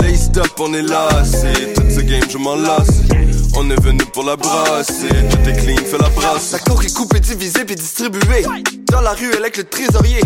Lay 0.00 0.16
stop, 0.16 0.48
on 0.60 0.72
est 0.72 0.82
lassé. 0.82 1.52
Toute 1.74 1.90
ce 1.90 2.00
game, 2.00 2.22
je 2.30 2.38
m'en 2.38 2.54
lasse. 2.54 3.02
On 3.56 3.68
est 3.70 3.80
venu 3.82 4.04
pour 4.12 4.22
la 4.22 4.36
brasser. 4.36 5.08
Tout 5.08 5.48
est 5.48 5.56
clean, 5.64 5.84
fais 5.84 5.98
la 5.98 6.08
brasse. 6.10 6.52
La 6.52 6.60
coke 6.60 6.84
est 6.84 6.94
coupée, 6.94 7.20
divisée 7.20 7.64
puis 7.64 7.74
distribuée. 7.74 8.44
Dans 8.92 9.00
la 9.00 9.14
rue, 9.14 9.32
elle 9.32 9.40
avec 9.40 9.56
le 9.56 9.64
trésorier. 9.64 10.20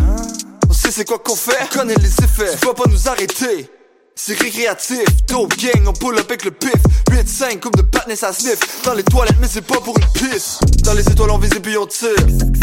On 0.69 0.73
sait 0.75 0.91
c'est 0.91 1.07
quoi 1.07 1.19
qu'on 1.19 1.35
fait, 1.35 1.57
on 1.63 1.79
connaît 1.79 1.95
les 1.95 2.25
effets. 2.25 2.57
Tu 2.61 2.67
vas 2.67 2.75
pas 2.75 2.85
nous 2.91 3.09
arrêter. 3.09 3.71
C'est 4.21 4.37
récréatif, 4.37 5.07
dope 5.29 5.57
gang, 5.59 5.87
on 5.87 5.93
pull 5.93 6.19
up 6.19 6.27
avec 6.29 6.45
le 6.45 6.51
pif. 6.51 6.75
8-5 7.09 7.61
comme 7.61 7.73
de 7.77 7.83
patness 7.83 8.25
à 8.25 8.33
sniff. 8.33 8.59
Dans 8.85 8.95
les 8.95 9.05
toilettes 9.05 9.37
mais 9.41 9.47
c'est 9.49 9.63
pas 9.63 9.81
pour 9.81 9.97
une 9.97 10.07
pisse. 10.13 10.59
Dans 10.83 10.93
les 10.95 11.09
étoiles 11.09 11.31
on 11.31 11.39
vise 11.39 11.53
on 11.81 11.87
tire 11.87 12.11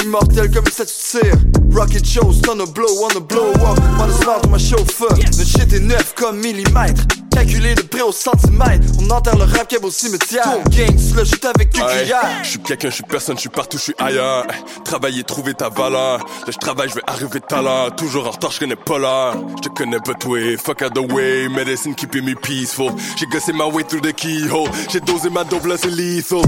Immortel 0.03 0.51
comme 0.51 0.65
une 0.65 0.71
statue 0.71 0.91
de 0.91 1.21
cire. 1.21 1.35
Rocket 1.71 2.05
shows, 2.05 2.41
on 2.49 2.59
a 2.59 2.65
blow, 2.65 2.89
on 3.03 3.17
a 3.17 3.21
blow 3.21 3.51
up. 3.51 3.79
On 3.97 4.03
a 4.03 4.21
smart, 4.21 4.41
ma 4.49 4.57
chauffeur. 4.57 5.09
Notre 5.11 5.45
shit 5.45 5.71
est 5.71 5.79
neuf 5.79 6.13
comme 6.15 6.41
millimètre 6.41 7.03
Calculé 7.35 7.75
de 7.75 7.81
près 7.81 8.01
au 8.01 8.13
centimètre 8.13 8.87
On 8.97 9.09
enterre 9.11 9.35
le 9.35 9.43
rap 9.43 9.67
au 9.83 9.91
cimetière 9.91 10.45
Ton 10.45 10.69
gang, 10.69 10.95
tu 10.95 11.15
le 11.15 11.25
shoot 11.25 11.43
avec 11.43 11.73
Ouais, 11.75 11.99
cuillère 11.99 12.43
Je 12.43 12.49
suis 12.51 12.59
quelqu'un, 12.59 12.89
je 12.89 12.95
suis 12.95 13.03
personne, 13.03 13.35
je 13.35 13.41
suis 13.41 13.49
partout, 13.49 13.77
je 13.77 13.83
suis 13.83 13.95
ailleurs. 13.97 14.45
Travailler, 14.85 15.21
trouver 15.25 15.53
ta 15.53 15.67
valeur. 15.67 16.19
Là, 16.19 16.25
je 16.47 16.57
travaille, 16.57 16.87
je 16.87 16.95
vais 16.95 17.01
arriver 17.05 17.41
tout 17.41 17.53
à 17.53 17.61
l'heure. 17.61 17.93
Toujours 17.97 18.27
en 18.27 18.31
retard, 18.31 18.51
je 18.51 18.59
connais 18.59 18.77
pas 18.77 18.97
l'heure. 18.97 19.35
Je 19.57 19.67
te 19.67 19.69
connais 19.69 19.99
pas 19.99 20.13
toi, 20.13 20.39
fuck 20.63 20.81
out 20.81 20.93
the 20.93 21.11
way. 21.11 21.49
Medicine 21.49 21.93
keeping 21.93 22.23
me 22.23 22.35
peaceful. 22.35 22.91
J'ai 23.17 23.25
gossé 23.25 23.51
ma 23.51 23.65
way 23.65 23.83
through 23.83 24.01
the 24.01 24.13
keyhole. 24.13 24.69
J'ai 24.89 25.01
dosé 25.01 25.29
ma 25.29 25.43
dope, 25.43 25.65
là 25.65 25.75
c'est 25.77 25.91
lethal. 25.91 26.39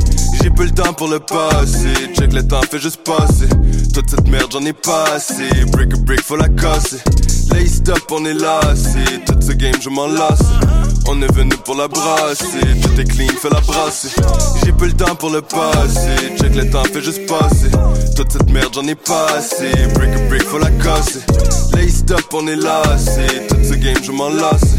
J'ai 0.42 0.50
peu 0.50 0.64
le 0.64 0.72
temps 0.72 0.94
pour 0.94 1.10
le 1.10 1.20
passer. 1.20 2.14
Check 2.18 2.32
le 2.32 2.48
temps, 2.48 2.62
fait 2.62 2.80
juste 2.80 3.04
passer. 3.04 3.50
Toute 3.94 4.10
cette 4.10 4.28
merde, 4.30 4.50
j'en 4.54 4.64
ai 4.64 4.74
pas 4.74 5.04
assez. 5.16 5.50
Break 5.66 5.94
a 5.94 5.98
break, 5.98 6.22
faut 6.22 6.38
la 6.38 6.48
casser. 6.48 7.02
Lay 7.52 7.68
stop, 7.68 8.12
on 8.12 8.26
est 8.26 8.34
lassé. 8.34 9.04
Toute 9.26 9.44
ce 9.44 9.52
game, 9.54 9.76
je 9.82 9.90
m'en 9.90 10.08
lasse. 10.08 10.44
On 11.08 11.22
est 11.22 11.32
venu 11.34 11.56
pour 11.66 11.76
la 11.76 11.88
brasser. 11.88 12.60
Tout 12.82 13.00
est 13.00 13.06
clean, 13.06 13.28
fais 13.42 13.50
la 13.50 13.62
brasser. 13.62 14.10
J'ai 14.64 14.74
peu 14.74 14.86
le 14.88 14.94
temps 14.94 15.16
pour 15.16 15.30
le 15.30 15.42
passer. 15.42 16.36
Check 16.40 16.56
le 16.56 16.70
temps, 16.70 16.84
fait 16.84 17.02
juste 17.02 17.26
passer. 17.28 17.72
Toute 18.16 18.32
cette 18.32 18.50
merde, 18.50 18.74
j'en 18.74 18.88
ai 18.88 18.96
pas 18.96 19.28
assez. 19.38 19.72
Break 19.94 20.10
a 20.16 20.28
break, 20.30 20.44
faut 20.44 20.60
la 20.60 20.72
casser. 20.72 21.22
Lay 21.76 21.90
stop, 21.90 22.26
on 22.34 22.48
est 22.48 22.56
lassé. 22.56 23.28
Toute 23.48 23.64
ce 23.64 23.74
game, 23.76 24.04
je 24.04 24.12
m'en 24.12 24.30
lasse. 24.30 24.76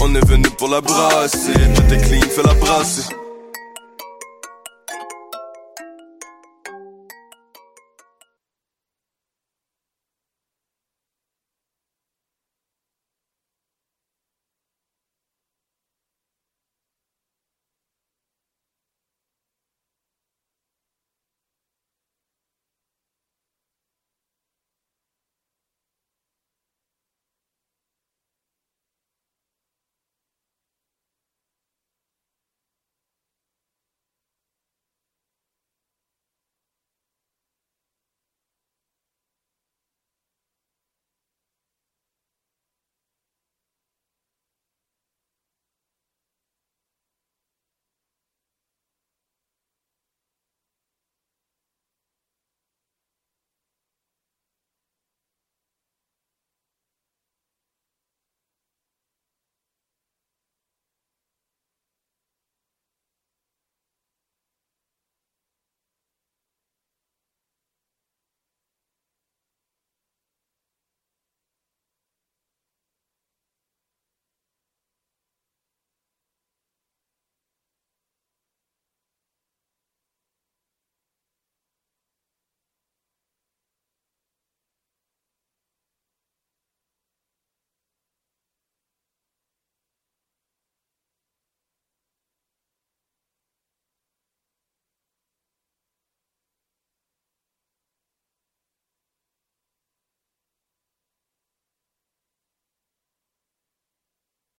On 0.00 0.14
est 0.14 0.26
venu 0.26 0.48
pour 0.58 0.68
la 0.68 0.80
brasser. 0.80 1.52
Tout 1.74 1.94
est 1.94 1.98
clean, 1.98 2.28
fais 2.34 2.42
la 2.42 2.54
brasser. 2.54 3.04